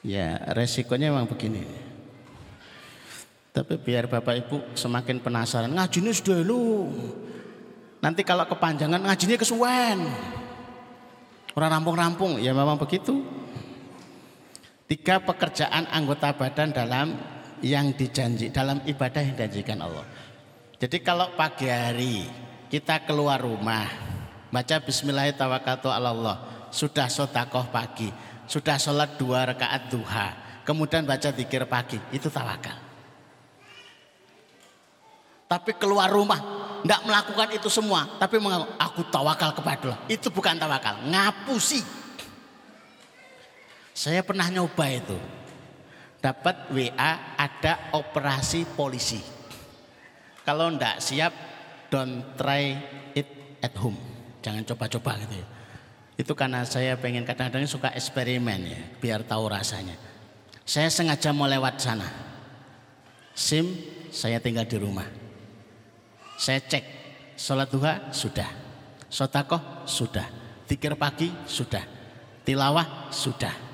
Ya 0.07 0.39
resikonya 0.55 1.11
memang 1.11 1.27
begini. 1.27 1.67
Tapi 3.51 3.75
biar 3.83 4.07
Bapak 4.07 4.39
Ibu 4.47 4.79
semakin 4.79 5.19
penasaran, 5.19 5.75
ngajinya 5.75 6.15
sudah 6.15 6.47
lu. 6.47 6.95
Nanti 7.99 8.23
kalau 8.23 8.47
kepanjangan 8.47 9.03
ngajinya 9.03 9.35
kesuwen. 9.35 9.99
Orang 11.59 11.75
rampung-rampung, 11.75 12.39
ya 12.39 12.55
memang 12.55 12.79
begitu. 12.79 13.27
Tiga 14.87 15.19
pekerjaan 15.19 15.91
anggota 15.91 16.31
badan 16.31 16.71
dalam 16.71 17.40
yang 17.61 17.93
dijanji, 17.93 18.49
dalam 18.53 18.81
ibadah 18.85 19.21
yang 19.21 19.37
dijanjikan 19.37 19.81
Allah. 19.85 20.05
Jadi 20.81 20.99
kalau 21.05 21.33
pagi 21.37 21.69
hari 21.69 22.25
kita 22.73 23.05
keluar 23.05 23.41
rumah, 23.41 23.85
baca 24.49 24.77
Bismillahirrahmanirrahim, 24.81 26.71
sudah 26.73 27.07
sodakoh 27.13 27.69
pagi, 27.69 28.09
sudah 28.49 28.81
sholat 28.81 29.21
dua 29.21 29.45
rakaat 29.53 29.93
duha, 29.93 30.29
kemudian 30.65 31.05
baca 31.05 31.29
zikir 31.35 31.69
pagi, 31.69 32.01
itu 32.15 32.33
tawakal. 32.33 32.79
Tapi 35.51 35.75
keluar 35.77 36.07
rumah 36.07 36.39
tidak 36.81 37.01
melakukan 37.05 37.49
itu 37.59 37.69
semua, 37.69 38.07
tapi 38.17 38.39
mengaku 38.39 38.71
aku 38.79 39.01
tawakal 39.11 39.51
kepada 39.53 39.83
Allah. 39.83 39.99
Itu 40.07 40.31
bukan 40.31 40.57
tawakal, 40.57 41.03
ngapusi. 41.11 41.83
Saya 43.93 44.25
pernah 44.25 44.49
nyoba 44.49 44.87
itu. 44.89 45.40
Dapat 46.21 46.69
WA 46.73 47.13
ada 47.41 47.93
operasi 47.97 48.69
polisi. 48.77 49.21
Kalau 50.45 50.69
ndak 50.69 51.01
siap, 51.01 51.33
don't 51.89 52.37
try 52.37 52.77
it 53.17 53.59
at 53.65 53.73
home. 53.81 53.97
Jangan 54.45 54.65
coba-coba 54.69 55.17
gitu 55.25 55.41
ya. 55.41 55.47
Itu 56.21 56.33
karena 56.37 56.69
saya 56.69 57.01
pengen 57.01 57.25
kadang-kadang 57.25 57.65
suka 57.65 57.93
eksperimen 57.97 58.61
ya, 58.69 58.81
biar 59.01 59.25
tahu 59.25 59.49
rasanya. 59.49 59.97
Saya 60.69 60.93
sengaja 60.93 61.33
mau 61.33 61.49
lewat 61.49 61.81
sana. 61.81 62.09
SIM 63.33 63.73
saya 64.13 64.37
tinggal 64.37 64.69
di 64.69 64.77
rumah 64.77 65.21
saya 66.41 66.57
cek 66.65 66.85
sholat 67.37 67.69
duha 67.69 68.09
sudah, 68.17 68.49
sotakoh 69.13 69.85
sudah, 69.85 70.25
tikir 70.65 70.97
pagi 70.97 71.29
sudah, 71.45 71.85
tilawah 72.49 73.13
sudah. 73.13 73.70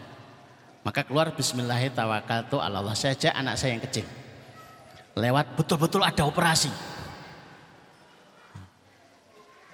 Maka 0.86 1.02
keluar 1.02 1.34
Bismillahirrahmanirrahim 1.34 2.62
Allah. 2.62 2.94
Saya 2.94 3.18
ajak 3.18 3.34
anak 3.34 3.58
saya 3.58 3.74
yang 3.74 3.82
kecil. 3.82 4.06
Lewat 5.18 5.58
betul-betul 5.58 6.06
ada 6.06 6.22
operasi. 6.22 6.70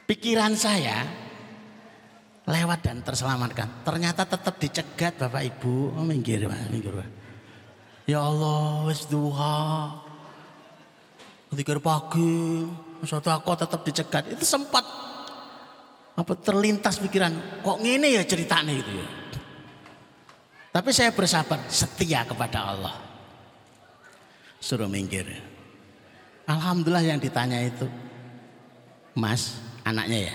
Pikiran 0.09 0.57
saya 0.57 1.05
lewat 2.49 2.81
dan 2.81 3.05
terselamatkan. 3.05 3.85
Ternyata 3.85 4.25
tetap 4.25 4.57
dicegat 4.57 5.21
Bapak 5.21 5.45
Ibu. 5.53 6.01
Oh, 6.01 6.05
minggir, 6.09 6.49
minggir. 6.73 7.05
Ya 8.09 8.25
Allah, 8.25 8.89
wis 8.89 9.05
duha 9.05 9.93
Zikir 11.53 11.85
pagi, 11.85 12.65
suatu 13.05 13.29
aku 13.29 13.53
tetap 13.53 13.85
dicegat. 13.85 14.25
Itu 14.33 14.49
sempat 14.49 14.89
apa 16.17 16.33
terlintas 16.41 16.97
pikiran, 16.97 17.61
kok 17.61 17.77
ngene 17.85 18.09
ya 18.09 18.25
ceritanya 18.25 18.73
itu 18.73 18.89
ya. 18.89 19.22
Tapi 20.73 20.89
saya 20.89 21.13
bersabar, 21.13 21.61
setia 21.69 22.25
kepada 22.25 22.73
Allah. 22.73 22.97
Suruh 24.57 24.89
minggir. 24.89 25.29
Alhamdulillah 26.49 27.05
yang 27.05 27.21
ditanya 27.21 27.61
itu, 27.61 27.85
Mas, 29.13 29.61
anaknya 29.85 30.33
ya. 30.33 30.35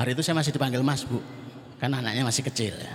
Hari 0.00 0.16
itu 0.16 0.24
saya 0.24 0.40
masih 0.40 0.56
dipanggil 0.56 0.80
Mas, 0.80 1.04
Bu. 1.04 1.20
Kan 1.76 1.92
anaknya 1.92 2.24
masih 2.24 2.42
kecil 2.48 2.72
ya. 2.80 2.94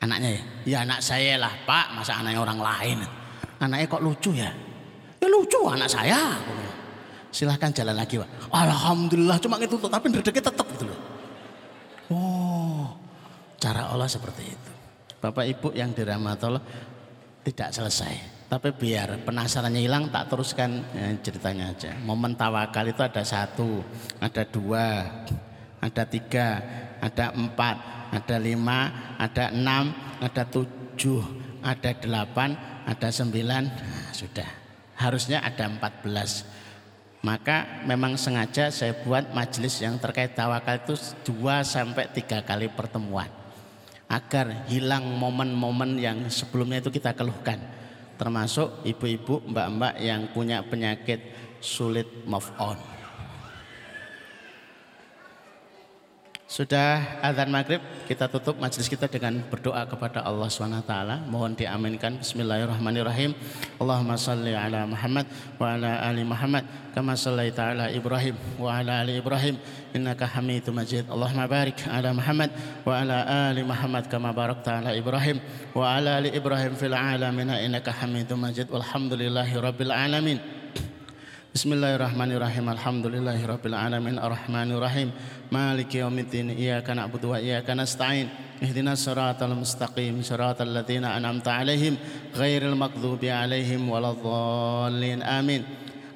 Anaknya 0.00 0.40
ya, 0.40 0.42
ya 0.64 0.78
anak 0.84 1.00
saya 1.04 1.40
lah 1.40 1.52
Pak, 1.64 1.96
masa 1.96 2.20
anaknya 2.20 2.40
orang 2.40 2.60
lain. 2.60 2.98
Anaknya 3.60 3.86
kok 3.88 4.04
lucu 4.04 4.32
ya. 4.32 4.52
Ya 5.20 5.28
lucu 5.28 5.60
anak 5.68 5.88
saya. 5.88 6.36
Silahkan 7.32 7.72
jalan 7.72 7.96
lagi 7.96 8.16
Pak. 8.20 8.48
Alhamdulillah 8.48 9.36
cuma 9.40 9.60
itu 9.60 9.76
tapi 9.76 10.08
dedeknya 10.08 10.48
tetap 10.52 10.66
gitu 10.72 10.84
loh. 10.88 11.00
Oh 12.12 12.84
cara 13.60 13.92
Allah 13.92 14.08
seperti 14.08 14.44
itu. 14.52 14.75
Bapak 15.20 15.44
Ibu 15.48 15.72
yang 15.72 15.96
dirahmati 15.96 16.44
Allah 16.46 16.64
tidak 17.46 17.70
selesai. 17.72 18.14
Tapi 18.46 18.70
biar 18.74 19.26
penasarannya 19.26 19.82
hilang 19.82 20.06
tak 20.14 20.30
teruskan 20.30 20.82
ya, 20.94 21.10
ceritanya 21.18 21.74
aja. 21.74 21.98
Momen 21.98 22.38
tawakal 22.38 22.86
itu 22.86 23.02
ada 23.02 23.26
satu, 23.26 23.82
ada 24.22 24.46
dua, 24.46 25.02
ada 25.82 26.02
tiga, 26.06 26.62
ada 27.02 27.34
empat, 27.34 27.76
ada 28.14 28.36
lima, 28.38 29.14
ada 29.18 29.50
enam, 29.50 29.90
ada 30.22 30.46
tujuh, 30.46 31.26
ada 31.58 31.90
delapan, 31.98 32.54
ada 32.86 33.10
sembilan. 33.10 33.62
Nah, 33.66 34.10
sudah 34.14 34.66
harusnya 34.96 35.44
ada 35.44 35.68
14 35.68 36.56
maka 37.20 37.82
memang 37.84 38.14
sengaja 38.14 38.70
saya 38.70 38.94
buat 39.02 39.34
majelis 39.34 39.82
yang 39.82 39.98
terkait 40.00 40.32
tawakal 40.32 40.78
itu 40.78 40.94
dua 41.26 41.66
sampai 41.66 42.08
tiga 42.12 42.40
kali 42.40 42.70
pertemuan 42.70 43.28
agar 44.06 44.66
hilang 44.70 45.06
momen-momen 45.18 45.98
yang 45.98 46.18
sebelumnya 46.30 46.78
itu 46.82 46.90
kita 46.94 47.12
keluhkan. 47.12 47.58
Termasuk 48.16 48.86
ibu-ibu 48.86 49.44
mbak-mbak 49.44 50.00
yang 50.00 50.32
punya 50.32 50.64
penyakit 50.64 51.20
sulit 51.60 52.08
move 52.24 52.48
on 52.56 52.95
Sudah 56.46 57.18
azan 57.26 57.50
maghrib, 57.50 57.82
kita 58.06 58.30
tutup 58.30 58.54
majelis 58.62 58.86
kita 58.86 59.10
dengan 59.10 59.42
berdoa 59.50 59.82
kepada 59.82 60.22
Allah 60.22 60.46
SWT. 60.46 60.94
Mohon 61.26 61.58
diaminkan. 61.58 62.22
Bismillahirrahmanirrahim. 62.22 63.34
Allahumma 63.82 64.14
salli 64.14 64.54
ala 64.54 64.86
Muhammad 64.86 65.26
wa 65.58 65.74
ala 65.74 66.06
ali 66.06 66.22
Muhammad. 66.22 66.62
Kama 66.94 67.18
sallaita 67.18 67.74
ala 67.74 67.90
Ibrahim 67.90 68.38
wa 68.62 68.78
ala 68.78 69.02
ali 69.02 69.18
Ibrahim. 69.18 69.58
Innaka 69.90 70.22
hamidu 70.38 70.70
majid. 70.70 71.10
Allahumma 71.10 71.50
barik 71.50 71.82
ala 71.90 72.14
Muhammad 72.14 72.54
wa 72.86 72.94
ala 72.94 73.50
ali 73.50 73.66
Muhammad. 73.66 74.06
Kama 74.06 74.30
barakta 74.30 74.78
ala 74.78 74.94
Ibrahim 74.94 75.42
wa 75.74 75.98
ala 75.98 76.22
ali 76.22 76.30
Ibrahim 76.30 76.78
fil 76.78 76.94
alamina. 76.94 77.58
Innaka 77.58 77.90
hamidu 77.90 78.38
majid. 78.38 78.70
Walhamdulillahi 78.70 79.50
rabbil 79.58 79.90
alamin. 79.90 80.38
Bismillahirrahmanirrahim. 81.56 82.68
Alhamdulillahirabbil 82.68 83.72
alamin 83.72 84.20
arrahmanirrahim. 84.20 85.08
Maliki 85.48 86.04
yaumiddin. 86.04 86.52
Iyyaka 86.52 86.92
na'budu 86.92 87.32
wa 87.32 87.40
iyyaka 87.40 87.72
nasta'in. 87.72 88.28
Ihdinas 88.60 89.00
siratal 89.00 89.56
mustaqim, 89.56 90.20
siratal 90.20 90.68
ladzina 90.68 91.16
an'amta 91.16 91.56
'alaihim, 91.56 91.96
ghairil 92.36 92.76
maghdubi 92.76 93.32
'alaihim 93.32 93.88
waladdallin. 93.88 95.24
Amin. 95.24 95.64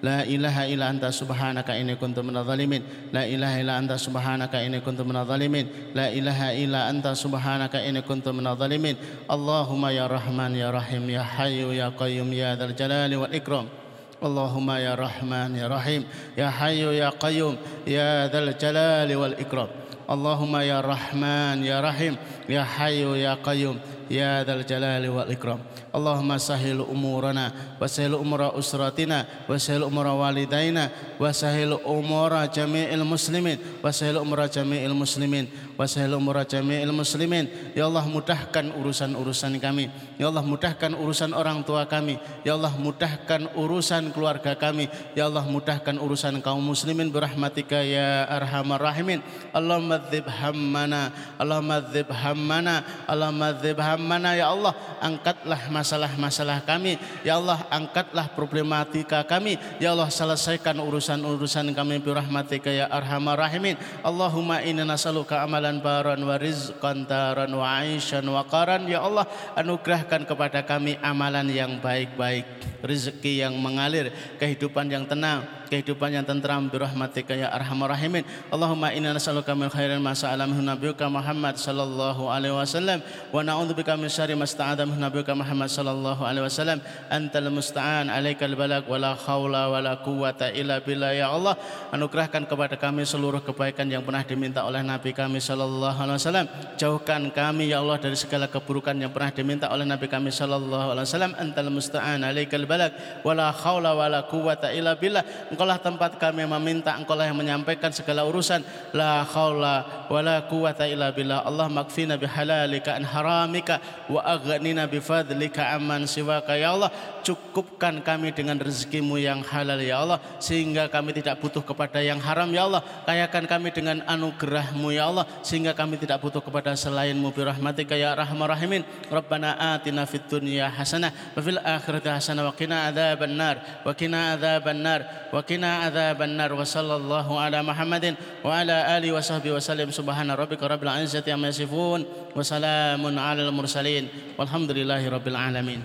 لا 0.00 0.24
إله 0.24 0.76
إلا 0.76 0.96
أنت 0.96 1.05
سبحانك 1.12 1.68
إني 1.76 2.00
كنت 2.00 2.24
من 2.24 2.33
الظالمين 2.33 3.12
لا 3.12 3.20
إله 3.20 3.61
إلا 3.61 3.85
أنت 3.85 3.92
سبحانك 4.00 4.48
إني 4.48 4.81
كنت 4.81 5.05
من 5.05 5.12
الظالمين 5.12 5.92
لا 5.92 6.09
إله 6.09 6.64
إلا 6.64 6.88
أنت 6.88 7.05
سبحانك 7.12 7.76
إني 7.76 8.00
كنت 8.09 8.33
من 8.33 8.48
الظالمين 8.48 8.96
اللهم 9.29 9.83
يا 9.92 10.09
رحمن 10.09 10.57
يا 10.57 10.68
رحيم 10.72 11.05
يا 11.05 11.20
حي 11.20 11.61
يا 11.76 11.92
قيوم 11.92 12.33
يا 12.33 12.57
Jalali 12.57 12.72
الجلال 12.72 13.29
Ikram. 13.37 13.80
اللهم 14.21 14.71
يا 14.71 14.95
رحمن 14.95 15.57
يا 15.57 15.69
رحيم 15.69 16.05
يا 16.39 16.51
حي 16.51 16.99
يا 16.99 17.09
قيوم 17.09 17.57
يا 17.87 18.29
ذا 18.29 18.39
الجلال 18.39 19.17
والإكرام. 19.17 19.69
اللهم 20.11 20.57
يا 20.57 20.81
رحمن 20.81 21.65
يا 21.65 21.81
رحيم 21.81 22.17
يا 22.49 22.63
حي 22.65 23.23
يا 23.23 23.35
قيوم 23.45 23.79
يا 24.12 24.44
ذا 24.44 24.54
الجلال 24.54 25.10
والإكرام 25.10 25.60
اللهم 25.96 26.38
سهل 26.38 26.86
أمورنا 26.91 27.46
وسهل 27.82 28.13
أمور 28.15 28.60
أسرتنا 28.60 29.50
وسهل 29.50 29.82
أمور 29.84 30.08
والدينا 30.08 30.84
وسهل 31.20 31.72
أمور 31.88 32.34
جميع 32.46 32.88
المسلمين 32.94 33.58
وسهل 33.84 34.15
أمور 34.18 34.39
جميع 34.45 34.82
المسلمين 34.86 35.45
وسهل 35.80 36.12
أمور 36.14 36.38
جميع 36.43 36.80
المسلمين 36.84 37.45
Ya 37.76 37.91
Allah 37.91 38.08
mudahkan 38.08 38.72
urusan-urusan 38.72 39.60
kami 39.60 39.91
Ya 40.16 40.32
Allah 40.32 40.43
mudahkan 40.43 40.95
urusan 40.95 41.36
orang 41.36 41.60
tua 41.68 41.84
kami 41.84 42.16
Ya 42.47 42.56
Allah 42.56 42.72
mudahkan 42.72 43.51
urusan 43.56 44.16
keluarga 44.16 44.56
kami 44.56 44.88
Ya 45.12 45.28
Allah 45.28 45.43
mudahkan 45.43 45.99
urusan 45.99 46.39
kaum 46.39 46.64
muslimin 46.64 47.12
Berahmatika 47.12 47.84
ya 47.84 48.24
arhamar 48.32 48.80
rahimin 48.80 49.20
Allahumma 49.51 49.99
dzib 49.99 50.24
hammana 50.28 51.12
Allahumma 51.36 51.84
dzib 51.84 52.08
hammana 52.12 52.84
Allahumma 53.08 53.51
dzib 53.56 53.80
hammana 53.80 53.95
hammana 54.01 54.32
ya 54.32 54.48
Allah 54.48 54.72
angkatlah 55.05 55.68
masalah-masalah 55.68 56.64
kami. 56.64 56.96
Ya 57.20 57.36
Allah 57.36 57.61
angkatlah 57.68 58.32
problematika 58.32 59.20
kami. 59.28 59.61
Ya 59.76 59.92
Allah 59.92 60.09
selesaikan 60.09 60.80
urusan-urusan 60.80 61.76
kami 61.76 62.01
bi 62.01 62.11
rahmatika 62.16 62.72
ya 62.72 62.88
arhamar 62.88 63.36
rahimin. 63.36 63.76
Allahumma 64.01 64.64
inna 64.64 64.88
nas'aluka 64.88 65.44
amalan 65.44 65.84
baran 65.84 66.24
wa 66.24 66.40
rizqan 66.40 67.05
taran 67.05 67.53
wa 67.53 67.68
aishan 67.84 68.24
wa 68.24 68.40
qaran. 68.48 68.88
Ya 68.88 69.05
Allah 69.05 69.28
anugerahkan 69.53 70.24
kepada 70.24 70.64
kami 70.64 70.96
amalan 71.05 71.53
yang 71.53 71.76
baik-baik 71.84 72.48
rezeki 72.80 73.44
yang 73.44 73.53
mengalir 73.61 74.09
kehidupan 74.40 74.88
yang 74.88 75.05
tenang 75.05 75.61
kehidupan 75.70 76.11
yang 76.11 76.26
tentram 76.26 76.66
birahmatika 76.66 77.30
ya 77.38 77.46
arhamar 77.55 77.94
rahimin. 77.94 78.26
Allahumma 78.51 78.90
inna 78.90 79.14
nas'aluka 79.14 79.55
min 79.55 79.70
khairin 79.70 80.03
ma 80.03 80.18
sa'ala 80.18 80.51
minhu 80.51 80.66
nabiyyuka 80.66 81.07
Muhammad 81.07 81.55
sallallahu 81.55 82.26
alaihi 82.26 82.59
wasallam. 82.59 82.98
Wa 83.30 83.46
na'udzubika 83.46 83.89
syarri 84.11 84.36
ma 84.36 84.47
sta'adha 84.47 84.84
minhu 84.84 85.01
nabiyyuka 85.01 85.32
Muhammad 85.32 85.72
sallallahu 85.72 86.22
alaihi 86.26 86.45
wasallam. 86.45 86.78
Antal 87.09 87.49
musta'an 87.49 88.11
alaikal 88.11 88.53
balag 88.59 88.84
wala 88.91 89.14
haula 89.14 89.70
wala 89.70 89.97
quwata 90.03 90.51
illa 90.53 90.82
billah. 90.82 91.14
Ya 91.14 91.30
Allah 91.30 91.55
anugerahkan 91.95 92.45
kepada 92.45 92.74
kami 92.74 93.07
seluruh 93.07 93.41
kebaikan 93.41 93.88
yang 93.88 94.03
pernah 94.05 94.26
diminta 94.26 94.66
oleh 94.66 94.82
nabi 94.82 95.14
kami 95.14 95.38
sallallahu 95.38 95.97
alaihi 95.97 96.18
wasallam. 96.18 96.47
Jauhkan 96.74 97.30
kami 97.30 97.70
ya 97.70 97.78
Allah 97.78 98.03
dari 98.03 98.18
segala 98.18 98.51
keburukan 98.51 98.93
yang 98.99 99.14
pernah 99.14 99.30
diminta 99.30 99.70
oleh 99.70 99.86
nabi 99.86 100.11
kami 100.11 100.34
sallallahu 100.34 100.93
alaihi 100.93 101.07
wasallam. 101.07 101.32
Antal 101.38 101.70
musta'an 101.70 102.26
alaikal 102.26 102.66
balag 102.66 102.93
wala 103.22 103.55
haula 103.55 103.95
wala 103.95 104.26
quwata 104.26 104.74
illa 104.74 104.99
billah. 104.99 105.22
Engkaulah 105.55 105.78
tempat 105.78 106.18
kami 106.18 106.43
meminta 106.45 106.99
engkaulah 106.99 107.30
yang 107.30 107.38
menyampaikan 107.38 107.95
segala 107.95 108.26
urusan. 108.26 108.66
La 108.91 109.22
haula 109.22 110.07
wala 110.11 110.43
quwata 110.51 110.91
illa 110.91 111.14
billah. 111.14 111.47
Allah 111.47 111.70
makfina 111.70 112.18
bihalalika 112.18 112.99
an 112.99 113.07
haramika 113.07 113.70
wa 114.09 114.25
aghnina 114.25 114.91
bifadlika 114.91 115.77
amman 115.77 116.09
siwaka. 116.09 116.57
Ya 116.57 116.75
Allah 116.75 116.91
cukupkan 117.21 118.01
kami 118.01 118.33
dengan 118.33 118.57
rezekimu 118.57 119.21
yang 119.21 119.45
halal 119.45 119.79
ya 119.79 120.01
Allah 120.01 120.18
sehingga 120.41 120.89
kami 120.89 121.12
tidak 121.12 121.39
butuh 121.39 121.61
kepada 121.61 122.01
yang 122.01 122.18
haram 122.18 122.49
ya 122.51 122.66
Allah. 122.66 122.83
Kayakan 123.05 123.45
kami 123.45 123.68
dengan 123.71 124.01
anugerahmu 124.09 124.91
ya 124.91 125.12
Allah 125.12 125.29
sehingga 125.45 125.77
kami 125.77 126.01
tidak 126.01 126.18
butuh 126.25 126.41
kepada 126.41 126.73
selainmu 126.73 127.31
birahmatika 127.31 127.95
ya 127.95 128.16
rahmar 128.16 128.57
rahimin. 128.57 128.83
Rabbana 129.12 129.77
atina 129.77 130.09
fid 130.09 130.25
dunya 130.27 130.73
hasanah 130.73 131.12
wa 131.12 131.41
fil 131.45 131.61
akhirati 131.61 132.09
hasanah 132.09 132.49
wa 132.49 132.55
qina 132.57 132.89
adzaban 132.89 133.37
nar 133.37 133.61
wa 133.85 133.93
qina 133.93 134.35
adzaban 134.35 134.81
nar 134.81 135.01
wa 135.29 135.41
qina 135.45 135.85
adzaban 135.87 136.33
nar 136.41 136.51
wa 136.57 136.64
sallallahu 136.64 137.37
ala 137.37 137.61
Muhammadin 137.61 138.16
wa 138.41 138.57
ala 138.57 138.97
alihi 138.97 139.12
wa 139.12 139.21
sahbihi 139.21 139.53
wa 139.53 139.61
sallim. 139.61 139.89
Subhana 139.93 140.33
rabbika 140.33 140.64
rabbil 140.64 141.05
izzati 141.05 141.29
amma 141.29 141.53
yasifun 141.53 142.07
wa 142.33 142.41
salamun 142.41 143.18
alal 143.21 143.53
mursalin 143.61 144.09
walhamdulillahi 144.41 145.05
rabbil 145.13 145.37
alamin. 145.37 145.85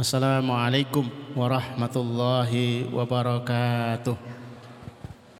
Assalamualaikum 0.00 1.06
warahmatullahi 1.36 2.88
wabarakatuh. 2.88 4.16